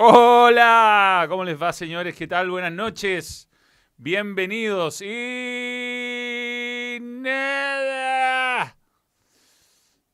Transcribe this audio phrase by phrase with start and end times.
[0.00, 2.14] Hola, ¿cómo les va señores?
[2.14, 2.48] ¿Qué tal?
[2.50, 3.48] Buenas noches.
[3.96, 8.76] Bienvenidos y nada.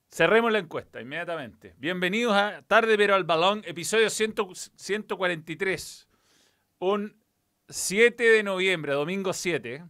[0.09, 1.75] Cerremos la encuesta inmediatamente.
[1.77, 4.35] Bienvenidos a Tarde pero al balón, episodio 100
[4.75, 6.09] 143.
[6.79, 7.23] Un
[7.69, 9.85] 7 de noviembre, domingo 7.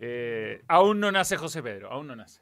[0.00, 2.40] Eh, aún no nace José Pedro, aún no nace.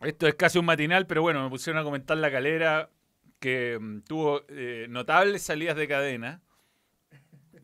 [0.00, 2.90] Esto es casi un matinal, pero bueno, me pusieron a comentar la calera
[3.38, 6.42] que mm, tuvo eh, notables salidas de cadena.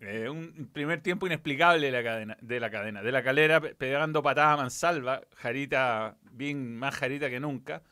[0.01, 4.23] Eh, un primer tiempo inexplicable de la cadena, de la cadena, de la calera pegando
[4.23, 7.83] patadas a mansalva, Jarita, bien más Jarita que nunca.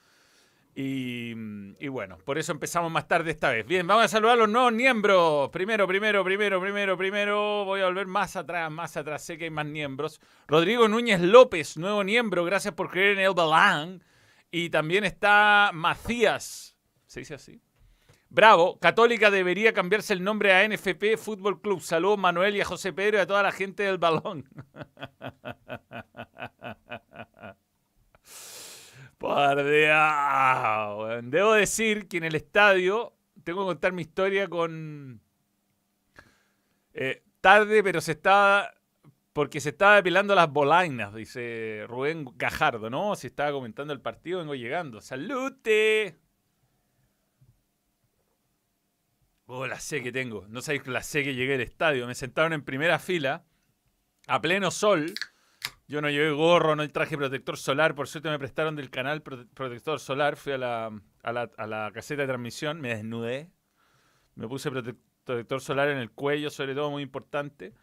[0.75, 3.67] Y, mm, y, bueno, por eso empezamos más tarde esta vez.
[3.67, 5.51] Bien, vamos a saludar a los nuevos miembros.
[5.51, 7.65] Primero, primero, primero, primero, primero.
[7.65, 9.23] Voy a volver más atrás, más atrás.
[9.23, 10.21] Sé que hay más miembros.
[10.49, 12.45] Rodrigo Núñez López, nuevo miembro.
[12.45, 14.03] Gracias por creer en el Balán.
[14.51, 16.77] Y también está Macías.
[17.07, 17.61] ¿Se dice así?
[18.35, 21.83] Bravo, Católica debería cambiarse el nombre a NFP Fútbol Club.
[21.83, 24.49] Saludos Manuel y a José Pedro y a toda la gente del balón.
[29.19, 31.21] Pardeado.
[31.21, 33.13] Debo decir que en el estadio
[33.45, 35.21] tengo que contar mi historia con
[36.95, 38.73] eh, tarde, pero se estaba
[39.35, 43.15] porque se estaba depilando las bolainas, dice Rubén Gajardo, ¿no?
[43.15, 45.03] Si estaba comentando el partido, vengo llegando.
[45.03, 46.22] ¡Salute!
[49.55, 50.47] Oh, la sé que tengo.
[50.49, 52.07] No sabéis la sé que llegué al estadio.
[52.07, 53.45] Me sentaron en primera fila,
[54.27, 55.13] a pleno sol.
[55.87, 57.95] Yo no llevé gorro, no traje protector solar.
[57.95, 60.37] Por suerte me prestaron del canal protector solar.
[60.37, 63.51] Fui a la, a la, caseta de transmisión, me desnudé.
[64.37, 67.75] Me puse protector solar en el cuello, sobre todo, muy importante.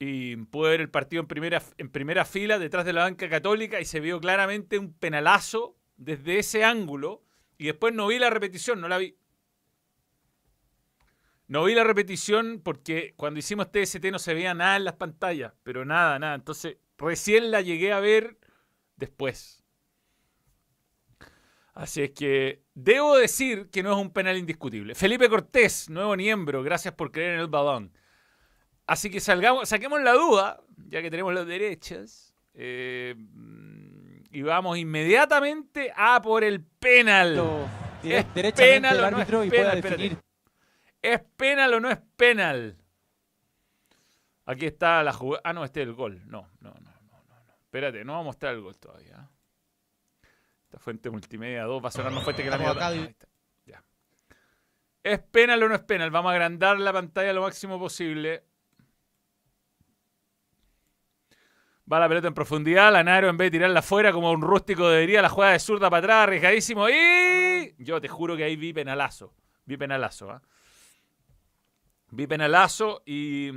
[0.00, 3.80] Y pude ver el partido en primera, en primera fila, detrás de la banca católica,
[3.80, 7.22] y se vio claramente un penalazo desde ese ángulo.
[7.58, 9.16] Y después no vi la repetición, no la vi.
[11.54, 15.52] No vi la repetición porque cuando hicimos TST no se veía nada en las pantallas,
[15.62, 16.34] pero nada, nada.
[16.34, 18.38] Entonces, recién la llegué a ver
[18.96, 19.62] después.
[21.72, 24.96] Así es que debo decir que no es un penal indiscutible.
[24.96, 27.96] Felipe Cortés, nuevo miembro, gracias por creer en el balón.
[28.88, 33.14] Así que salgamos, saquemos la duda, ya que tenemos las derechas, eh,
[34.32, 37.68] y vamos inmediatamente a por el penal.
[38.02, 40.18] ¿Es penal o no es penal?
[41.04, 42.78] ¿Es penal o no es penal?
[44.46, 45.42] Aquí está la jugada.
[45.44, 46.22] Ah, no, este es el gol.
[46.24, 47.54] No, no, no, no, no.
[47.62, 49.28] Espérate, no va a mostrar el gol todavía.
[50.62, 53.14] Esta fuente multimedia 2 va a sonar más fuerte que la mía.
[53.66, 53.84] Ya.
[55.02, 56.10] ¿Es penal o no es penal?
[56.10, 58.42] Vamos a agrandar la pantalla lo máximo posible.
[61.92, 62.90] Va la pelota en profundidad.
[62.90, 65.90] La Naro, en vez de tirarla afuera como un rústico debería, la juega de zurda
[65.90, 66.88] para atrás, arriesgadísimo.
[66.88, 69.34] Y yo te juro que ahí vi penalazo.
[69.66, 70.30] Vi penalazo.
[70.30, 70.40] ¿ah?
[72.14, 73.50] Vi penalazo y,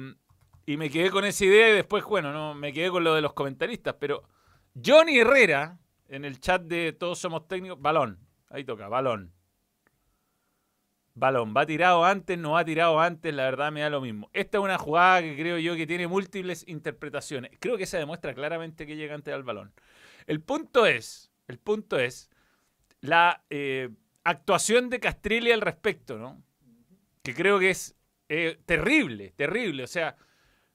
[0.65, 3.21] y me quedé con esa idea y después, bueno, no me quedé con lo de
[3.21, 4.23] los comentaristas, pero
[4.83, 9.33] Johnny Herrera, en el chat de Todos Somos Técnicos, balón, ahí toca, balón.
[11.13, 14.29] Balón, va tirado antes, no va tirado antes, la verdad me da lo mismo.
[14.33, 17.51] Esta es una jugada que creo yo que tiene múltiples interpretaciones.
[17.59, 19.73] Creo que se demuestra claramente que llega antes al balón.
[20.27, 22.29] El punto es, el punto es
[23.01, 23.89] la eh,
[24.23, 26.43] actuación de Castrilli al respecto, ¿no?
[27.23, 27.96] Que creo que es
[28.29, 29.83] eh, terrible, terrible.
[29.83, 30.15] O sea,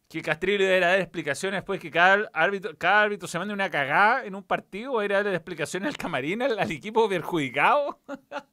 [0.08, 4.24] que Castrillo era dar explicaciones después que cada árbitro, cada árbitro se mande una cagada
[4.24, 8.00] en un partido, era dar explicaciones al camarín, al, equipo perjudicado.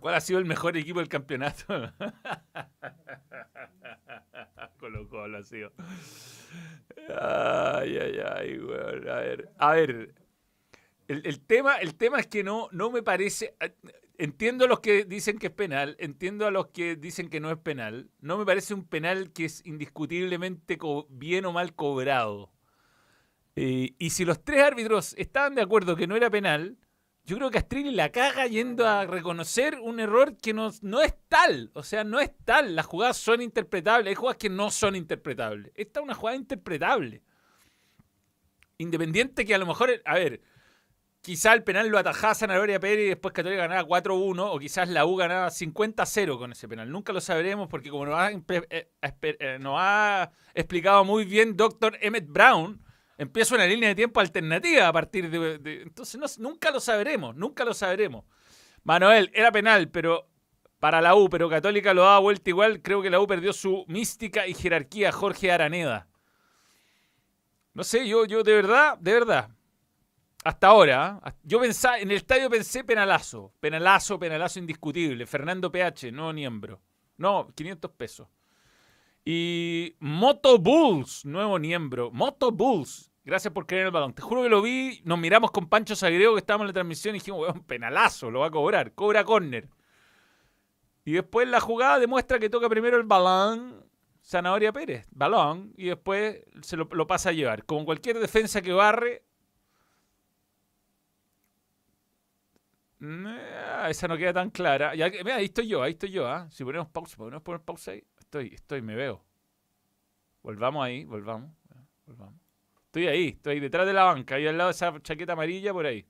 [0.00, 1.66] ¿Cuál ha sido el mejor equipo del campeonato?
[4.78, 5.72] Colo Colo ha sido.
[7.08, 8.58] Ay, ay, ay,
[9.10, 10.14] A ver, a ver.
[11.10, 13.56] El, tema, el tema es que no, no me parece
[14.20, 17.50] entiendo a los que dicen que es penal, entiendo a los que dicen que no
[17.50, 18.10] es penal.
[18.20, 20.78] No me parece un penal que es indiscutiblemente
[21.08, 22.52] bien o mal cobrado.
[23.56, 26.76] Eh, y si los tres árbitros estaban de acuerdo que no era penal,
[27.24, 31.14] yo creo que Astrini la caga yendo a reconocer un error que no, no es
[31.28, 31.70] tal.
[31.74, 32.76] O sea, no es tal.
[32.76, 34.08] Las jugadas son interpretables.
[34.08, 35.72] Hay jugadas que no son interpretables.
[35.74, 37.22] Esta es una jugada interpretable.
[38.76, 40.40] Independiente que a lo mejor, a ver,
[41.20, 45.04] quizá el penal lo atajaba Zanahoria Pérez y después Católica ganaba 4-1, o quizás la
[45.04, 46.90] U ganaba 50-0 con ese penal.
[46.90, 51.98] Nunca lo sabremos porque como nos ha, eh, eh, explicado muy bien Dr.
[52.00, 52.82] Emmett Brown,
[53.18, 55.82] empieza una línea de tiempo alternativa a partir de...
[55.82, 58.24] entonces nunca lo sabremos, nunca lo sabremos.
[58.82, 60.26] Manuel, era penal, pero
[60.78, 62.80] para la U, pero Católica lo daba vuelta igual.
[62.80, 66.08] Creo que la U perdió su mística y jerarquía, Jorge Araneda.
[67.74, 69.50] No sé, yo, yo de verdad, de verdad,
[70.42, 71.34] hasta ahora, ¿ah?
[71.42, 75.26] yo pensaba, en el estadio pensé penalazo, penalazo, penalazo indiscutible.
[75.26, 76.80] Fernando PH, nuevo miembro.
[77.18, 78.28] No, 500 pesos.
[79.24, 82.10] Y Moto Bulls, nuevo miembro.
[82.10, 84.14] Moto Bulls, gracias por creer en el balón.
[84.14, 87.14] Te juro que lo vi, nos miramos con Pancho Sagrego que estábamos en la transmisión
[87.14, 89.68] y dijimos, weón, penalazo, lo va a cobrar, cobra córner.
[91.04, 93.84] Y después la jugada demuestra que toca primero el balón,
[94.24, 97.66] Zanahoria Pérez, balón, y después se lo, lo pasa a llevar.
[97.66, 99.24] Como cualquier defensa que barre,
[103.88, 104.94] esa no queda tan clara.
[104.94, 106.28] Ya, mira, ahí estoy yo, ahí estoy yo.
[106.28, 106.48] ¿ah?
[106.50, 108.04] Si ponemos pausa, ¿podemos poner pausa ahí?
[108.18, 109.24] Estoy, estoy, me veo.
[110.42, 111.50] Volvamos ahí, volvamos.
[112.06, 112.40] volvamos.
[112.86, 115.86] Estoy ahí, estoy detrás de la banca, ahí al lado de esa chaqueta amarilla por
[115.86, 116.04] ahí.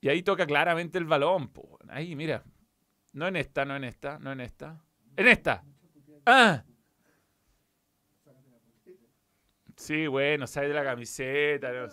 [0.00, 1.50] Y ahí toca claramente el balón.
[1.88, 2.42] Ahí, mira.
[3.12, 4.82] No en esta, no en esta, no en esta.
[5.16, 5.64] En esta.
[6.26, 6.64] Ah.
[9.76, 11.88] Sí, bueno, sale de la camiseta.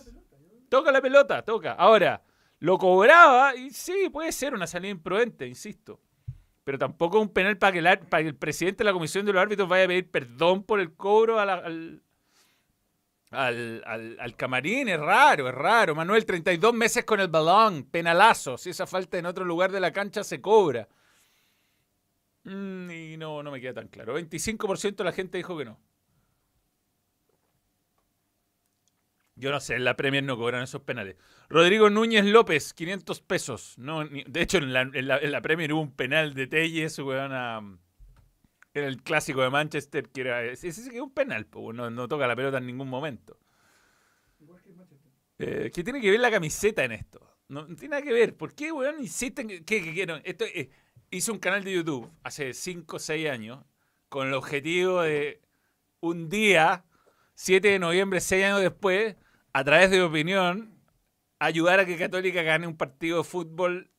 [0.70, 1.74] Toca la pelota, toca.
[1.74, 2.22] Ahora,
[2.60, 6.00] lo cobraba y sí, puede ser una salida imprudente, insisto.
[6.64, 9.34] Pero tampoco un penal para que, el, para que el presidente de la comisión de
[9.34, 12.04] los árbitros vaya a pedir perdón por el cobro al,
[13.32, 14.90] al, camarín.
[14.90, 15.96] Es raro, es raro.
[15.96, 18.58] Manuel, 32 meses con el balón, penalazo.
[18.58, 20.88] Si esa falta en otro lugar de la cancha se cobra.
[22.44, 24.20] Mm, y no, no me queda tan claro.
[24.20, 25.80] 25% de la gente dijo que no.
[29.40, 31.16] Yo no sé, en la Premier no cobran esos penales.
[31.48, 33.78] Rodrigo Núñez López, 500 pesos.
[33.78, 37.80] No, de hecho, en la, en, Premier hubo un penal de Telles, weón,
[38.74, 40.44] en el clásico de Manchester, que era.
[40.44, 43.40] Ese es un penal, no, no, toca la pelota en ningún momento.
[45.38, 47.38] Eh, ¿Qué tiene que ver la camiseta en esto?
[47.48, 48.36] No, tiene nada que ver.
[48.36, 50.22] ¿Por qué, weón, insisten que, quieren?
[50.26, 50.70] Esto, eh,
[51.12, 53.64] hice un canal de YouTube hace 5 o 6 años
[54.10, 55.42] con el objetivo de
[56.02, 56.84] un día,
[57.36, 59.16] 7 de noviembre, 6 años después,
[59.54, 60.80] a través de opinión,
[61.40, 63.92] ayudar a que Católica gane un partido de fútbol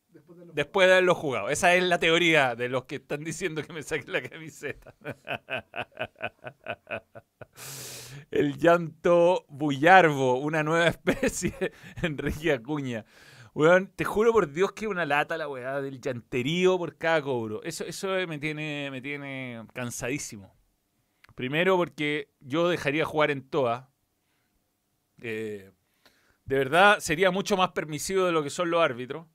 [0.52, 1.50] después de, haberlo jugado.
[1.50, 4.94] Esa es la teoría de los que están diciendo que me saquen la camiseta.
[8.31, 11.55] El llanto bullarbo, una nueva especie,
[12.03, 13.05] Enrique Acuña.
[13.55, 17.62] Weón, te juro por Dios que una lata la weá del llanterío por cada cobro.
[17.64, 20.55] Eso, eso me tiene, me tiene cansadísimo.
[21.34, 23.90] Primero porque yo dejaría jugar en toa.
[25.20, 25.70] Eh,
[26.44, 29.27] de verdad sería mucho más permisivo de lo que son los árbitros.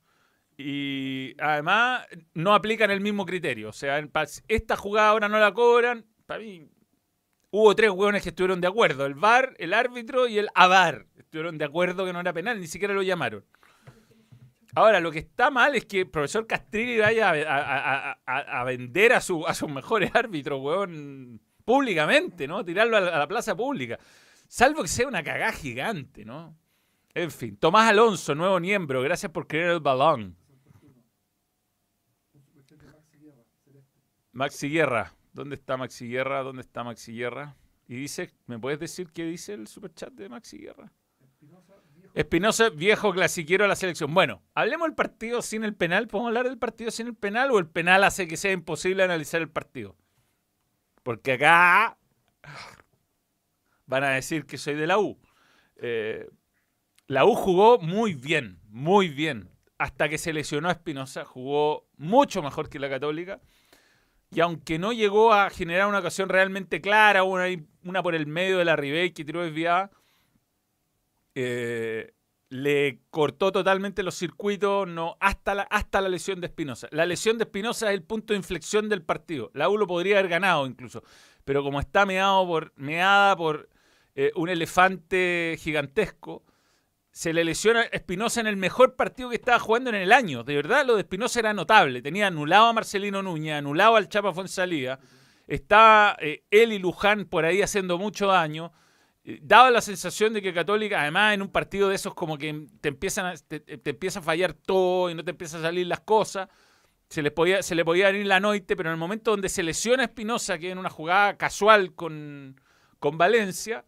[0.58, 3.68] Y además no aplican el mismo criterio.
[3.68, 4.02] O sea,
[4.48, 6.06] esta jugada ahora no la cobran.
[6.26, 6.68] Para mí
[7.50, 9.06] hubo tres hueones que estuvieron de acuerdo.
[9.06, 11.06] El VAR, el árbitro y el AVAR.
[11.16, 13.44] Estuvieron de acuerdo que no era penal, ni siquiera lo llamaron.
[14.74, 17.30] Ahora, lo que está mal es que el profesor Castrilli vaya
[18.26, 20.60] a, vender a, su, a sus mejores árbitros,
[21.64, 22.62] públicamente, ¿no?
[22.62, 23.98] Tirarlo a la plaza pública.
[24.48, 26.56] Salvo que sea una cagada gigante, ¿no?
[27.14, 30.36] En fin, Tomás Alonso, nuevo miembro, gracias por querer el balón.
[34.32, 36.42] Maxi Guerra, ¿dónde está Maxi Guerra?
[36.42, 37.56] ¿Dónde está Maxi Guerra?
[37.88, 40.92] Y dice, ¿me puedes decir qué dice el superchat de Maxi Guerra?
[42.12, 44.12] Espinosa, viejo clasiquero de la selección.
[44.12, 46.08] Bueno, hablemos del partido sin el penal.
[46.08, 49.40] ¿Podemos hablar del partido sin el penal o el penal hace que sea imposible analizar
[49.40, 49.96] el partido?
[51.02, 51.98] Porque acá
[53.86, 55.18] van a decir que soy de la U.
[55.76, 56.28] Eh,
[57.06, 59.50] la U jugó muy bien, muy bien.
[59.78, 63.40] Hasta que se lesionó a Espinosa, jugó mucho mejor que la Católica.
[64.30, 67.46] Y aunque no llegó a generar una ocasión realmente clara, una,
[67.84, 69.90] una por el medio de la Ribey que tiró desviada,
[71.34, 72.12] eh,
[72.48, 76.88] le cortó totalmente los circuitos no, hasta, la, hasta la lesión de Espinosa.
[76.90, 79.50] La lesión de Espinosa es el punto de inflexión del partido.
[79.52, 81.02] La U lo podría haber ganado incluso.
[81.44, 83.68] Pero como está meado por, meada por
[84.18, 86.42] eh, un elefante gigantesco,
[87.12, 90.42] se le lesiona a Espinosa en el mejor partido que estaba jugando en el año.
[90.42, 92.00] De verdad, lo de Espinosa era notable.
[92.00, 94.98] Tenía anulado a Marcelino Núñez, anulado al Chapa Fuensalía.
[95.46, 98.72] Estaba eh, él y Luján por ahí haciendo mucho daño.
[99.22, 102.66] Eh, daba la sensación de que Católica, además en un partido de esos como que
[102.80, 106.48] te, empiezan te, empieza a fallar todo y no te empiezan a salir las cosas,
[107.10, 109.62] se le podía, se le podía venir la noite, pero en el momento donde se
[109.62, 112.58] lesiona a Espinosa, que en una jugada casual con,
[112.98, 113.84] con Valencia,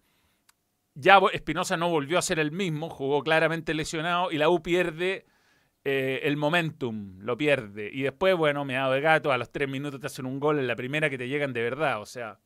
[1.01, 5.27] ya Espinosa no volvió a ser el mismo, jugó claramente lesionado y la U pierde
[5.85, 7.89] eh, el momentum, lo pierde.
[7.93, 10.59] Y después, bueno, me dado de gato, a los tres minutos te hacen un gol
[10.59, 12.41] en la primera que te llegan de verdad, o sea.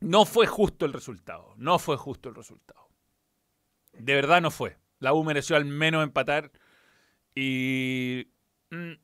[0.00, 2.88] No fue justo el resultado, no fue justo el resultado.
[3.92, 4.78] De verdad no fue.
[4.98, 6.50] La U mereció al menos empatar
[7.36, 8.26] y...
[8.70, 8.94] Mm,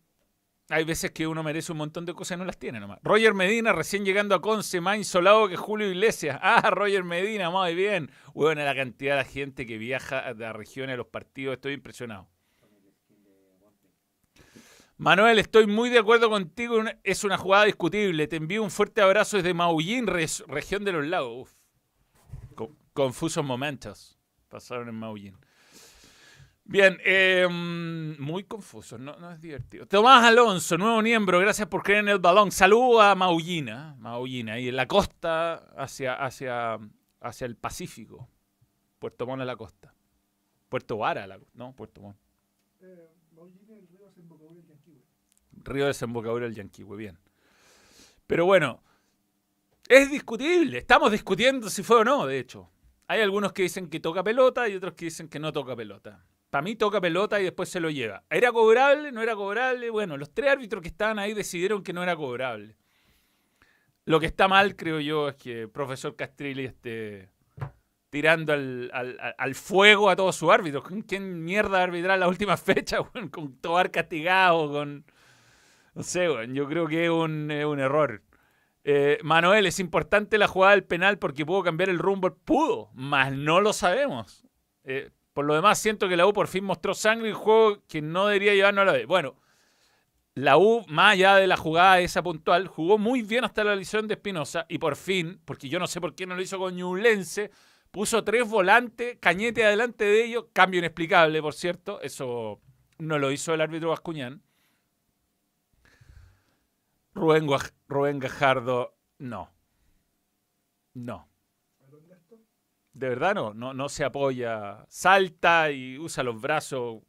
[0.71, 2.99] hay veces que uno merece un montón de cosas y no las tiene nomás.
[3.03, 6.39] Roger Medina, recién llegando a Conce, más insolado que Julio Iglesias.
[6.51, 8.11] Ah, Roger Medina, muy bien.
[8.35, 12.29] Bueno, la cantidad de gente que viaja de la región a los partidos, estoy impresionado.
[14.97, 16.83] Manuel, estoy muy de acuerdo contigo.
[17.05, 18.27] Es una jugada discutible.
[18.27, 21.57] Te envío un fuerte abrazo desde Maullín, región de los lagos.
[22.93, 25.37] confusos momentos pasaron en Maullín.
[26.71, 29.87] Bien, em, muy confuso, no, es divertido.
[29.87, 32.53] Tomás Alonso, nuevo miembro, gracias por creer en el balón.
[32.53, 36.79] Saludo a Maullina, Maullina, ahí en la costa hacia, hacia,
[37.23, 38.29] hacia el Pacífico.
[38.99, 39.95] Puerto Montt a la costa.
[40.69, 42.19] Puerto Vara, la, no, Puerto Montt.
[42.81, 45.03] Eh, Maullina, el río desembocadura del Yanquihue.
[45.65, 47.19] Río desembocadura del Yanquihue, bien.
[48.27, 48.83] Pero bueno,
[49.89, 50.77] es discutible.
[50.77, 52.69] Estamos discutiendo si fue o no, de hecho.
[53.07, 56.28] Hay algunos que dicen que toca pelota y otros que dicen que no toca pelota.
[56.51, 58.25] Para mí toca pelota y después se lo lleva.
[58.31, 59.13] ¿Era cobrable?
[59.13, 59.91] ¿No era cobrable?
[59.91, 62.77] Bueno, los tres árbitros que estaban ahí decidieron que no era cobrable.
[64.07, 67.31] Lo que está mal, creo yo, es que el profesor Castrilli esté
[68.09, 70.83] tirando al, fuego a todos sus árbitros.
[70.83, 72.99] ¿Con quién mierda arbitrar la última fecha?
[73.31, 75.05] con Tobar castigado, con...
[75.95, 78.23] No sé, yo creo que es un, error.
[78.85, 82.35] Eh, Manuel, es importante la jugada del penal porque pudo cambiar el rumbo.
[82.35, 84.47] Pudo, mas no lo sabemos.
[84.85, 88.03] Eh, por lo demás, siento que la U por fin mostró sangre y juego que
[88.03, 89.07] no debería llevarnos a la vez.
[89.07, 89.37] Bueno,
[90.35, 94.09] la U, más allá de la jugada esa puntual, jugó muy bien hasta la lesión
[94.09, 96.75] de Espinosa y por fin, porque yo no sé por qué no lo hizo con
[96.75, 97.53] Ñublense,
[97.93, 102.61] puso tres volantes, Cañete adelante de ellos, cambio inexplicable, por cierto, eso
[102.99, 104.43] no lo hizo el árbitro Vascuñán.
[107.15, 107.47] Rubén,
[107.87, 109.53] Rubén Gajardo, no.
[110.95, 111.29] No
[112.99, 114.85] de verdad no, no, no se apoya.
[114.89, 117.03] Salta y usa los brazos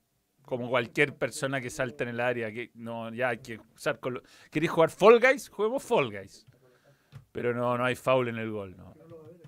[0.43, 2.51] como cualquier persona que salta en el área.
[2.51, 3.99] Que no, ya hay que usar
[4.51, 5.49] ¿Queréis jugar Fall Guys?
[5.49, 6.45] Juguemos Fall Guys.
[7.31, 8.75] Pero no, no hay foul en el gol.
[8.77, 8.93] No,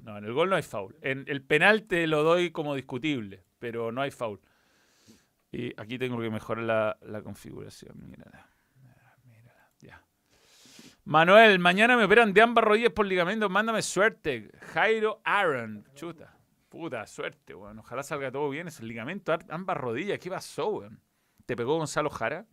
[0.03, 0.95] no en el gol no hay foul.
[1.01, 4.39] En el penal te lo doy como discutible, pero no hay foul.
[5.51, 7.93] Y aquí tengo que mejorar la, configuración.
[8.09, 8.47] Mírala.
[11.03, 13.49] Manuel, mañana me operan de ambas rodillas por ligamento.
[13.49, 14.51] Mándame suerte.
[14.73, 15.85] Jairo Aaron.
[15.95, 16.37] Chuta.
[16.69, 17.79] Puta, suerte, weón.
[17.79, 18.67] Ojalá salga todo bien.
[18.67, 20.19] Es el ligamento, ambas rodillas.
[20.19, 21.01] ¿Qué pasó, weón?
[21.45, 22.45] ¿Te pegó Gonzalo Jara?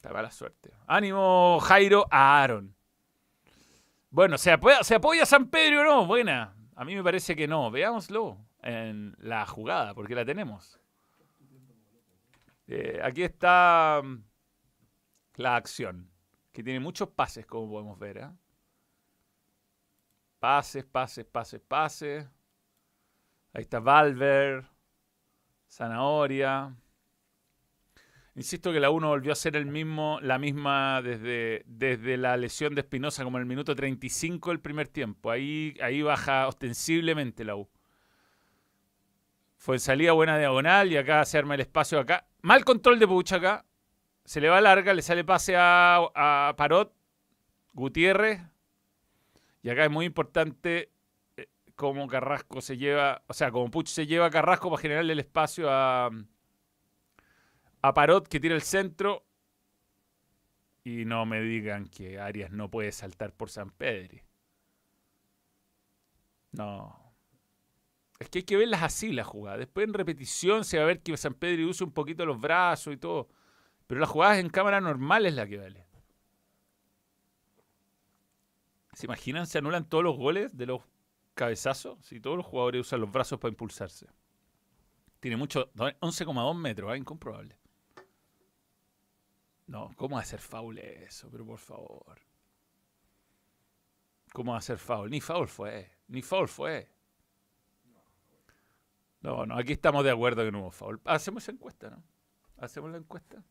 [0.00, 0.70] Te va la suerte.
[0.86, 2.74] Ánimo, Jairo Aaron.
[4.10, 6.06] Bueno, ¿se apoya, ¿se apoya San Pedro o no?
[6.06, 6.54] Buena.
[6.76, 7.70] A mí me parece que no.
[7.70, 10.78] Veámoslo en la jugada, porque la tenemos.
[12.66, 14.02] Eh, aquí está
[15.36, 16.07] la acción,
[16.58, 18.16] que tiene muchos pases, como podemos ver.
[18.18, 18.28] ¿eh?
[20.40, 22.26] Pases, pases, pases, pases.
[23.52, 24.66] Ahí está Valver,
[25.68, 26.74] Zanahoria.
[28.34, 32.74] Insisto que la 1 volvió a ser el mismo, la misma desde, desde la lesión
[32.74, 35.30] de Espinosa, como en el minuto 35 del primer tiempo.
[35.30, 37.68] Ahí, ahí baja ostensiblemente la U.
[39.58, 42.26] Fue en salida buena diagonal y acá se arma el espacio acá.
[42.42, 43.64] Mal control de Pucha acá
[44.28, 46.94] se le va larga, le sale pase a, Parot,
[47.72, 48.42] Gutiérrez.
[49.62, 50.92] Y acá es muy importante
[51.38, 55.14] eh, cómo Carrasco se lleva, o sea, como Puch se lleva a Carrasco para generarle
[55.14, 56.10] el espacio a,
[57.80, 59.24] a Parot que tira el centro.
[60.84, 64.18] Y no me digan que Arias no puede saltar por San Pedro.
[66.52, 67.14] No.
[68.18, 69.56] Es que hay que verlas así la jugada.
[69.56, 72.92] Después en repetición se va a ver que San Pedro usa un poquito los brazos
[72.92, 73.30] y todo.
[73.88, 75.86] Pero las jugadas en cámara normal es la que vale.
[78.92, 79.46] ¿Se imaginan?
[79.46, 80.82] Se anulan todos los goles de los
[81.34, 84.06] cabezazos si todos los jugadores usan los brazos para impulsarse.
[85.20, 85.72] Tiene mucho.
[85.72, 86.98] 11,2 metros, ¿eh?
[86.98, 87.58] incomprobable.
[89.66, 91.30] No, ¿cómo ser foul eso?
[91.30, 92.20] Pero por favor.
[94.34, 95.08] ¿Cómo ser foul?
[95.08, 95.90] Ni foul fue.
[96.08, 96.90] Ni foul fue.
[99.22, 101.00] No, no, aquí estamos de acuerdo que no hubo foul.
[101.06, 102.02] Hacemos esa encuesta, ¿no?
[102.58, 103.42] Hacemos la encuesta.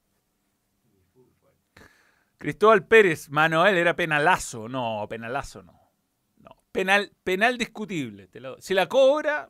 [2.38, 4.70] Cristóbal Pérez, Manuel era penalazo.
[4.70, 5.92] No, penalazo no.
[6.38, 6.52] No.
[6.72, 8.30] Penal, penal discutible.
[8.60, 9.50] Si la cobra,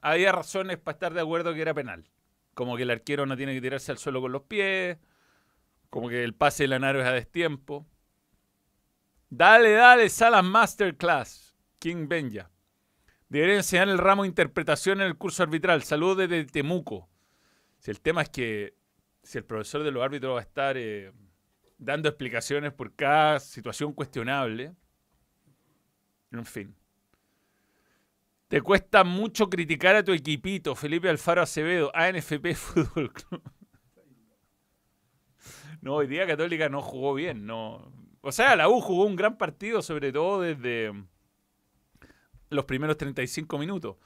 [0.00, 2.08] había razones para estar de acuerdo que era penal.
[2.54, 4.98] Como que el arquero no tiene que tirarse al suelo con los pies.
[5.90, 7.86] Como que el pase de la nave es a destiempo.
[9.28, 11.56] Dale, dale, Salas Masterclass.
[11.78, 12.50] King Benja.
[13.28, 15.82] Debería enseñar el ramo de interpretación en el curso arbitral.
[15.82, 17.08] Saludos desde Temuco.
[17.78, 18.74] Si el tema es que
[19.22, 21.12] si el profesor de los árbitros va a estar eh,
[21.84, 24.72] dando explicaciones por cada situación cuestionable.
[26.30, 26.74] En fin.
[28.48, 33.42] Te cuesta mucho criticar a tu equipito, Felipe Alfaro Acevedo, ANFP Fútbol Club.
[35.80, 37.46] no, hoy día Católica no jugó bien.
[37.46, 37.90] No.
[38.20, 40.92] O sea, la U jugó un gran partido, sobre todo desde
[42.50, 43.96] los primeros 35 minutos.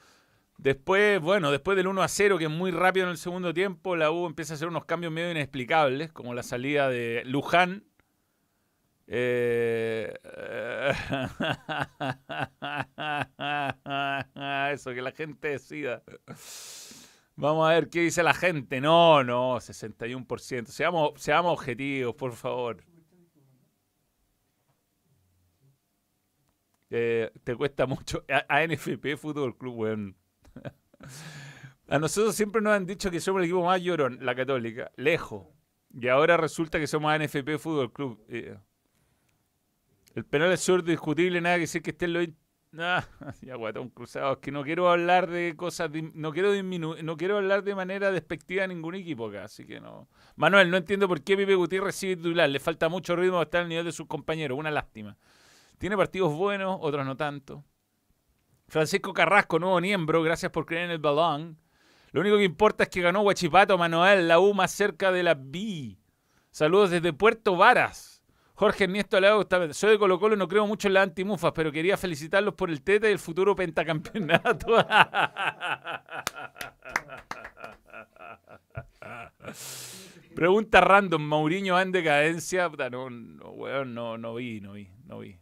[0.58, 3.96] Después, bueno, después del 1 a 0, que es muy rápido en el segundo tiempo,
[3.96, 7.84] la U empieza a hacer unos cambios medio inexplicables, como la salida de Luján.
[9.08, 10.12] Eh,
[14.72, 16.02] eso, que la gente decida.
[17.36, 18.80] Vamos a ver qué dice la gente.
[18.80, 20.66] No, no, 61%.
[20.66, 22.82] Seamos, seamos objetivos, por favor.
[26.90, 28.25] Eh, te cuesta mucho.
[28.48, 30.16] A, NFP Fútbol Club, weón.
[31.88, 35.46] A nosotros siempre nos han dicho que somos el equipo más llorón, la Católica, lejos.
[35.98, 38.24] Y ahora resulta que somos ANFP Fútbol Club.
[38.28, 38.56] Eh,
[40.14, 42.20] el penal es surdo, discutible, nada que decir que esté en lo.
[42.78, 43.06] Ah,
[43.42, 47.36] ya guatón cruzado, es que no quiero hablar de cosas, no quiero disminuir, no quiero
[47.36, 50.08] hablar de manera despectiva a ningún equipo acá, así que no.
[50.34, 53.62] Manuel, no entiendo por qué Pipe Gutiérrez sigue titular, le falta mucho ritmo para estar
[53.62, 55.16] al nivel de sus compañeros, una lástima.
[55.78, 57.64] Tiene partidos buenos, otros no tanto.
[58.68, 61.58] Francisco Carrasco, nuevo miembro, gracias por creer en el balón.
[62.12, 65.34] Lo único que importa es que ganó Huachipato Manuel, la U más cerca de la
[65.34, 65.96] B.
[66.50, 68.22] Saludos desde Puerto Varas.
[68.54, 71.70] Jorge Ernesto Lago, soy de Colo Colo y no creo mucho en la antimufas, pero
[71.70, 74.68] quería felicitarlos por el Teta y el futuro pentacampeonato.
[80.34, 82.70] Pregunta random, Mauriño en decadencia.
[82.90, 85.38] No, no, no, no vi, no vi, no vi.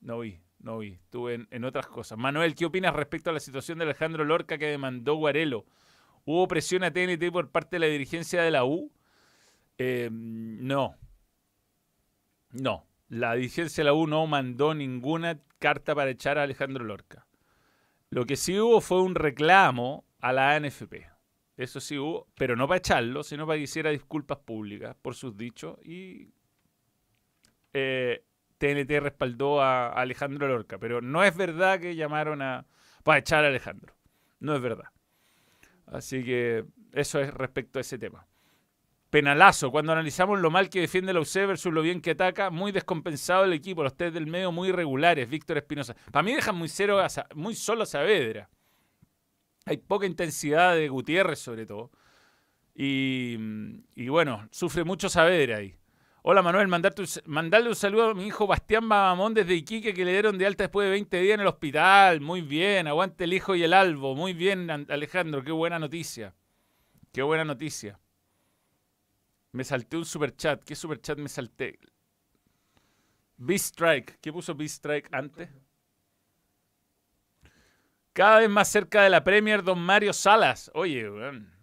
[0.00, 0.38] No vi.
[0.66, 2.18] No vi, estuve en, otras cosas.
[2.18, 5.64] Manuel, ¿qué opinas respecto a la situación de Alejandro Lorca que demandó Guarelo?
[6.24, 8.90] ¿Hubo presión a TNT por parte de la dirigencia de la U?
[9.78, 10.96] Eh, no.
[12.50, 12.84] No.
[13.08, 17.28] La dirigencia de la U no mandó ninguna carta para echar a Alejandro Lorca.
[18.10, 21.06] Lo que sí hubo fue un reclamo a la ANFP.
[21.56, 25.36] Eso sí hubo, pero no para echarlo, sino para que hiciera disculpas públicas por sus
[25.36, 26.32] dichos y
[27.72, 28.25] eh,
[28.58, 32.66] TNT respaldó a, Alejandro Lorca, pero no es verdad que llamaron a
[33.02, 33.94] para echar a Alejandro.
[34.40, 34.90] No es verdad.
[35.86, 38.26] Así que eso es respecto a ese tema.
[39.10, 42.72] Penalazo, cuando analizamos lo mal que defiende la UC versus lo bien que ataca, muy
[42.72, 45.94] descompensado el equipo, los test del medio muy irregulares, Víctor Espinosa.
[46.10, 47.00] Para mí dejan muy, cero
[47.34, 48.50] muy solo a Saavedra.
[49.64, 51.92] Hay poca intensidad de Gutiérrez sobre todo.
[52.74, 53.36] Y,
[53.94, 55.76] y bueno, sufre mucho Saavedra ahí.
[56.28, 60.36] Hola Manuel, mandarle un saludo a mi hijo Bastián Babamón desde Iquique que le dieron
[60.36, 62.20] de alta después de 20 días en el hospital.
[62.20, 64.16] Muy bien, aguante el hijo y el albo.
[64.16, 66.34] Muy bien, Alejandro, qué buena noticia.
[67.12, 68.00] Qué buena noticia.
[69.52, 70.64] Me salté un super chat.
[70.64, 71.78] ¿Qué super chat me salté?
[73.36, 74.18] B-Strike.
[74.20, 75.48] ¿Qué puso B-Strike antes?
[78.12, 80.72] Cada vez más cerca de la Premier, don Mario Salas.
[80.74, 81.08] Oye,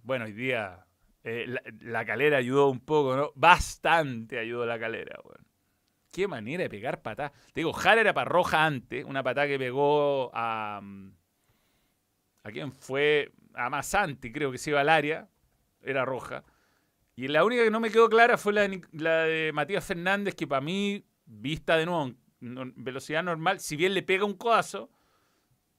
[0.04, 0.86] bueno, hoy día
[1.24, 1.46] eh,
[1.82, 3.32] la, calera ayudó un poco, ¿no?
[3.36, 5.48] Bastante ayudó la calera, weón.
[6.12, 7.32] Qué manera de pegar patada.
[7.54, 10.80] Te digo, Jara era para roja antes, una patada que pegó a.
[10.82, 11.12] Mm,
[12.44, 13.32] ¿A quién fue?
[13.54, 15.30] A Masanti, creo que se iba al área.
[15.82, 16.44] Era roja.
[17.16, 20.62] Y la única que no me quedó clara fue la de, Matías Fernández, que para
[20.62, 24.90] mí, vista de nuevo en velocidad normal, si bien le pega un codazo,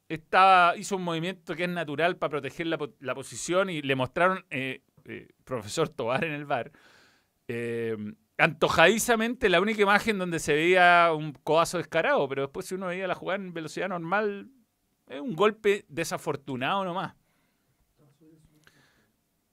[0.09, 4.83] estaba, hizo un movimiento que es natural para proteger la, posición y le mostraron eh,
[5.05, 6.73] eh, profesor Tobar en el bar,
[7.49, 7.97] eh,
[8.39, 13.07] antojadizamente la única imagen donde se veía un codazo descarado, pero después si uno veía
[13.07, 14.51] la jugada en velocidad normal,
[15.07, 17.15] es un golpe desafortunado nomás.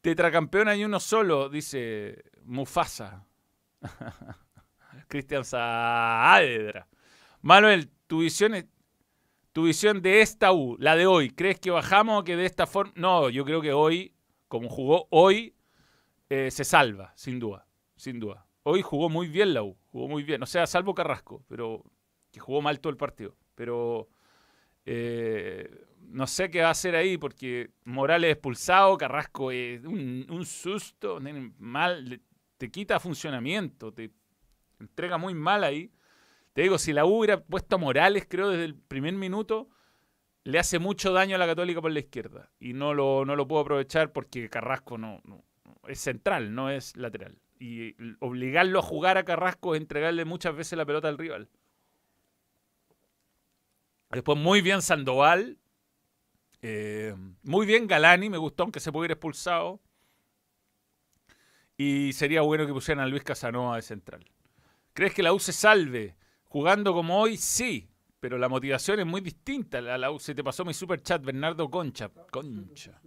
[0.02, 3.28] Tetracampeón hay uno solo, dice Mufasa.
[5.08, 6.88] Cristian Saavedra.
[7.42, 8.54] Manuel, tu visión,
[9.52, 12.66] tu visión de esta U, la de hoy, ¿crees que bajamos o que de esta
[12.66, 12.94] forma?
[12.96, 14.16] No, yo creo que hoy
[14.52, 15.56] como jugó hoy,
[16.30, 18.46] eh, se salva, sin duda, sin duda.
[18.64, 20.44] Hoy jugó muy bien la U, jugó muy bien.
[20.44, 21.86] O sea, salvo Carrasco, pero
[22.32, 23.34] que jugó mal todo el partido.
[23.56, 24.10] Pero
[24.86, 31.22] eh, no sé qué va a hacer ahí porque Morales expulsado, Carrasco es un, susto,
[31.58, 32.22] mal,
[32.58, 34.12] te quita funcionamiento, te
[34.82, 35.94] entrega muy mal ahí.
[36.52, 39.70] Te digo, si la U hubiera puesto a Morales, creo, desde el primer minuto,
[40.44, 42.50] le hace mucho daño a la Católica por la izquierda.
[42.60, 45.22] Y no lo, no lo puedo aprovechar porque Carrasco no,
[45.88, 47.38] es central, no es lateral.
[47.60, 51.50] Y obligarlo a jugar a Carrasco es entregarle muchas veces la pelota al rival.
[54.10, 55.58] Después muy bien Sandoval.
[56.64, 59.80] Eh, muy bien Galani, me gustó aunque se pudiera expulsado.
[61.78, 64.26] Y sería bueno que pusieran a Luis Casanova de central.
[64.94, 67.38] ¿Crees que la U se salve jugando como hoy?
[67.38, 67.91] Sí,
[68.22, 69.82] pero la motivación es muy distinta.
[69.82, 72.10] La, se te pasó mi super chat, Bernardo Concha.
[72.30, 73.02] Concha.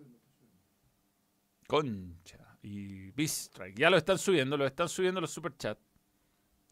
[1.68, 2.58] Concha.
[2.62, 3.78] y Bistrike.
[3.78, 5.80] Ya lo están subiendo, lo están subiendo los superchats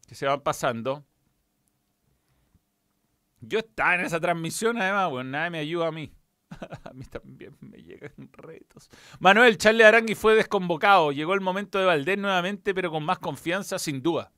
[0.05, 1.05] que se van pasando.
[3.39, 6.13] Yo estaba en esa transmisión, además, bueno, nadie me ayuda a mí.
[6.83, 8.89] a mí también me llegan retos.
[9.19, 11.13] Manuel, Charlie Arangui fue desconvocado.
[11.13, 14.33] Llegó el momento de Valdés nuevamente, pero con más confianza, sin duda.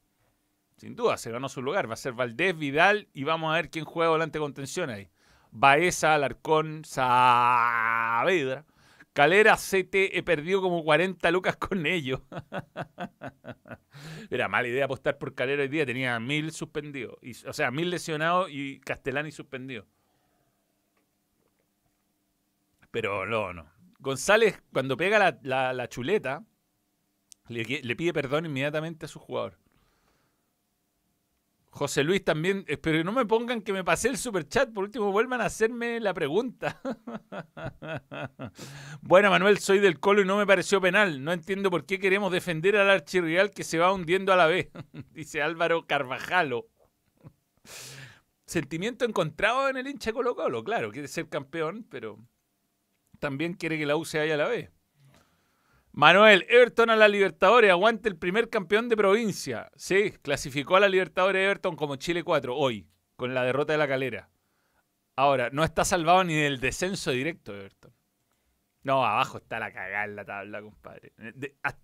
[0.77, 1.89] Sin duda, se ganó su lugar.
[1.89, 5.09] Va a ser Valdés, Vidal y vamos a ver quién juega volante contención ahí.
[5.51, 8.65] Baeza, Alarcón, Saavedra.
[9.13, 12.19] Calera, CT, he perdido como 40 lucas con ellos.
[14.29, 15.85] Era mala idea apostar por Calera hoy día.
[15.85, 17.15] Tenía mil suspendidos.
[17.47, 19.85] o sea, mil lesionados y Castellani suspendido.
[22.91, 23.71] Pero no, no.
[23.99, 26.43] González, cuando pega la, chuleta,
[27.47, 29.57] le pide perdón inmediatamente a su jugador.
[31.75, 34.85] José Luis también, espero que no me pongan que me pasé el super chat, por
[34.85, 36.81] último vuelvan a hacerme la pregunta.
[39.01, 41.21] bueno, Manuel, soy del Colo y no me pareció penal.
[41.21, 44.69] No entiendo por qué queremos defender al archirrial que se va hundiendo a la vez,
[45.11, 46.69] dice Álvaro Carvajalo.
[48.45, 52.25] Sentimiento encontrado en el hincha Colo Colo, claro, quiere ser campeón, pero
[53.19, 54.71] también quiere que la U se vaya a la vez.
[55.95, 59.71] Manuel, Everton a la Libertadores, aguante el primer campeón de provincia.
[59.77, 63.87] Sí, clasificó a la Libertadores Everton como Chile 4 hoy, con la derrota de la
[63.87, 64.29] calera.
[65.15, 67.93] Ahora, no está salvado ni del descenso directo Everton.
[68.83, 71.13] No, abajo está la cagada en la tabla, compadre.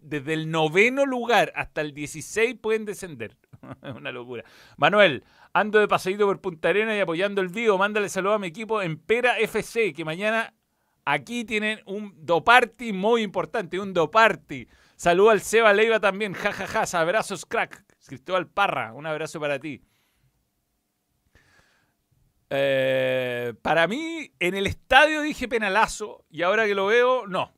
[0.01, 3.37] desde el noveno lugar hasta el 16 pueden descender.
[3.81, 4.43] Es una locura.
[4.75, 7.77] Manuel, ando de paseíto por Punta Arena y apoyando el vivo.
[7.77, 10.53] Mándale saludos a mi equipo en Pera FC, que mañana
[11.05, 14.67] Aquí tienen un doparty muy importante, un doparty.
[14.95, 17.83] Saludo al Seba Leiva también, jajaja, ja, abrazos crack.
[18.05, 19.81] Cristóbal Parra, un abrazo para ti.
[22.49, 27.53] Eh, para mí, en el estadio dije penalazo y ahora que lo veo, no.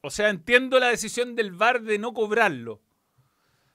[0.00, 2.80] O sea, entiendo la decisión del VAR de no cobrarlo.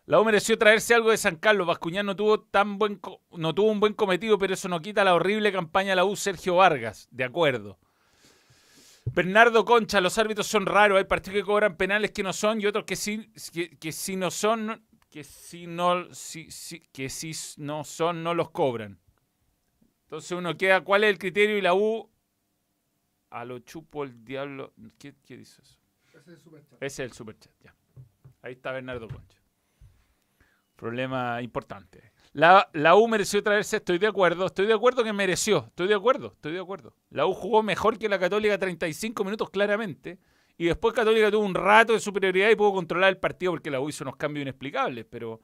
[0.08, 1.68] La U mereció traerse algo de San Carlos.
[1.68, 3.00] Bascuñán no tuvo, tan buen,
[3.32, 6.16] no tuvo un buen cometido, pero eso no quita la horrible campaña de la U
[6.16, 7.08] Sergio Vargas.
[7.12, 7.80] De acuerdo.
[9.14, 10.98] Bernardo Concha, los árbitros son raros.
[10.98, 13.32] Hay partidos que cobran penales que no son y otros que sí,
[13.80, 16.08] que, sí no son, que si no,
[16.92, 19.00] que sí no son, no los cobran.
[20.04, 21.58] Entonces uno queda, ¿cuál es el criterio?
[21.58, 22.12] Y la U,
[23.30, 24.74] a lo chupo el diablo.
[24.98, 25.80] ¿Qué, dice eso?
[26.10, 26.84] Ese es el superchat.
[26.84, 27.76] Ese es el superchat, ya.
[28.42, 29.40] Ahí está Bernardo Concha.
[30.76, 32.12] Problema importante.
[32.36, 36.34] La, U mereció traerse, estoy de acuerdo, estoy de acuerdo que mereció, estoy de acuerdo,
[36.34, 36.94] estoy de acuerdo.
[37.10, 40.20] La U jugó mejor que la Católica 35 minutos claramente,
[40.58, 43.80] y después Católica tuvo un rato de superioridad y pudo controlar el partido porque la
[43.80, 45.40] U hizo unos cambios inexplicables, pero...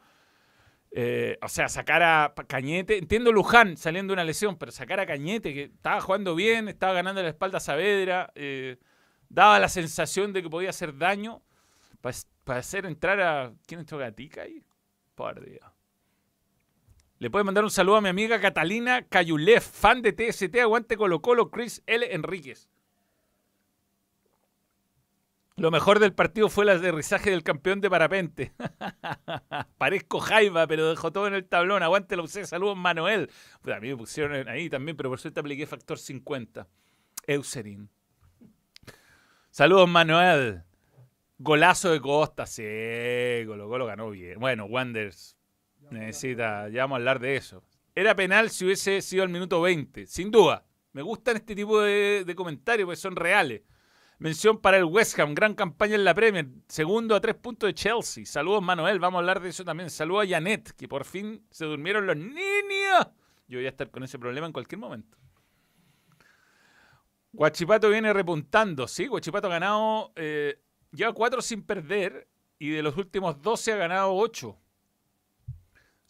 [0.94, 5.06] Eh, o sea, sacar a Cañete, entiendo Luján saliendo de una lesión, pero sacar a
[5.06, 8.76] Cañete, que estaba jugando bien, estaba ganando la espalda a Saavedra, eh,
[9.30, 11.42] daba la sensación de que podía hacer daño,
[12.02, 13.54] para, hacer entrar a...
[13.66, 14.62] ¿Quién entró Gatica ahí?
[15.16, 15.71] Por Dios.
[17.22, 21.22] Le puede mandar un saludo a mi amiga Catalina Cayulef, fan de TST, aguante Colo
[21.22, 22.16] Colo, Chris L.
[22.16, 22.68] Enríquez.
[25.56, 28.54] Lo mejor del partido fue el aterrizaje del campeón de parapente.
[29.78, 31.84] Parezco Jaiba, pero dejó todo en el tablón.
[31.84, 32.44] Aguante lo usé.
[32.48, 33.30] Saludos, Manuel.
[33.72, 36.68] a mí me pusieron ahí también, pero por suerte apliqué factor 50.
[37.28, 37.88] Eucerin.
[39.52, 40.64] Saludos, Manuel.
[41.38, 42.48] Golazo de Costa.
[42.48, 42.64] Sí,
[43.46, 44.40] Colo Colo ganó bien.
[44.40, 45.38] Bueno, Wanders
[45.92, 47.64] Necesita, ya vamos a hablar de eso.
[47.94, 50.66] Era penal si hubiese sido al minuto 20, sin duda.
[50.94, 53.62] Me gustan este tipo de, comentarios porque son reales.
[54.18, 56.48] Mención para el West Ham, gran campaña en la Premier.
[56.68, 58.26] Segundo a tres puntos de Chelsea.
[58.26, 59.00] Saludos, Manuel.
[59.00, 59.90] Vamos a hablar de eso también.
[59.90, 63.08] Saludos a Janet, que por fin se durmieron los niños.
[63.48, 65.18] Yo voy a estar con ese problema en cualquier momento.
[67.34, 68.88] Guachipato viene repuntando.
[68.88, 70.14] Sí, Guachipato ha ganado.
[70.16, 72.30] Eh, lleva cuatro sin perder.
[72.60, 74.61] Y de los últimos 12 ha ganado ocho.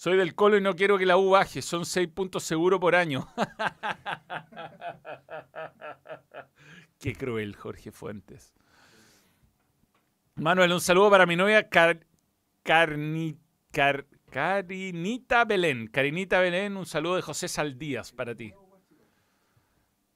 [0.01, 1.61] Soy del Colo y no quiero que la U baje.
[1.61, 3.27] Son seis puntos seguros por año.
[6.99, 8.51] Qué cruel, Jorge Fuentes.
[10.33, 13.37] Manuel, un saludo para mi novia Carinita
[15.45, 15.85] Belén.
[15.85, 18.55] Carinita Belén, un saludo de José Saldías para ti.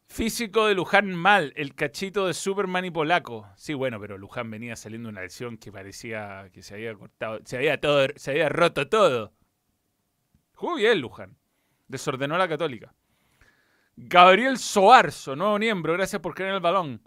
[0.08, 3.48] Físico de Luján mal, el cachito de Superman y Polaco.
[3.56, 7.58] Sí, bueno, pero Luján venía saliendo una lesión que parecía que se había cortado, se
[7.58, 9.36] había todo, se había roto todo.
[10.56, 11.38] Jugó bien Luján.
[11.88, 12.94] Desordenó la Católica.
[13.96, 17.02] Gabriel Soarzo, nuevo miembro, gracias por creer en el balón.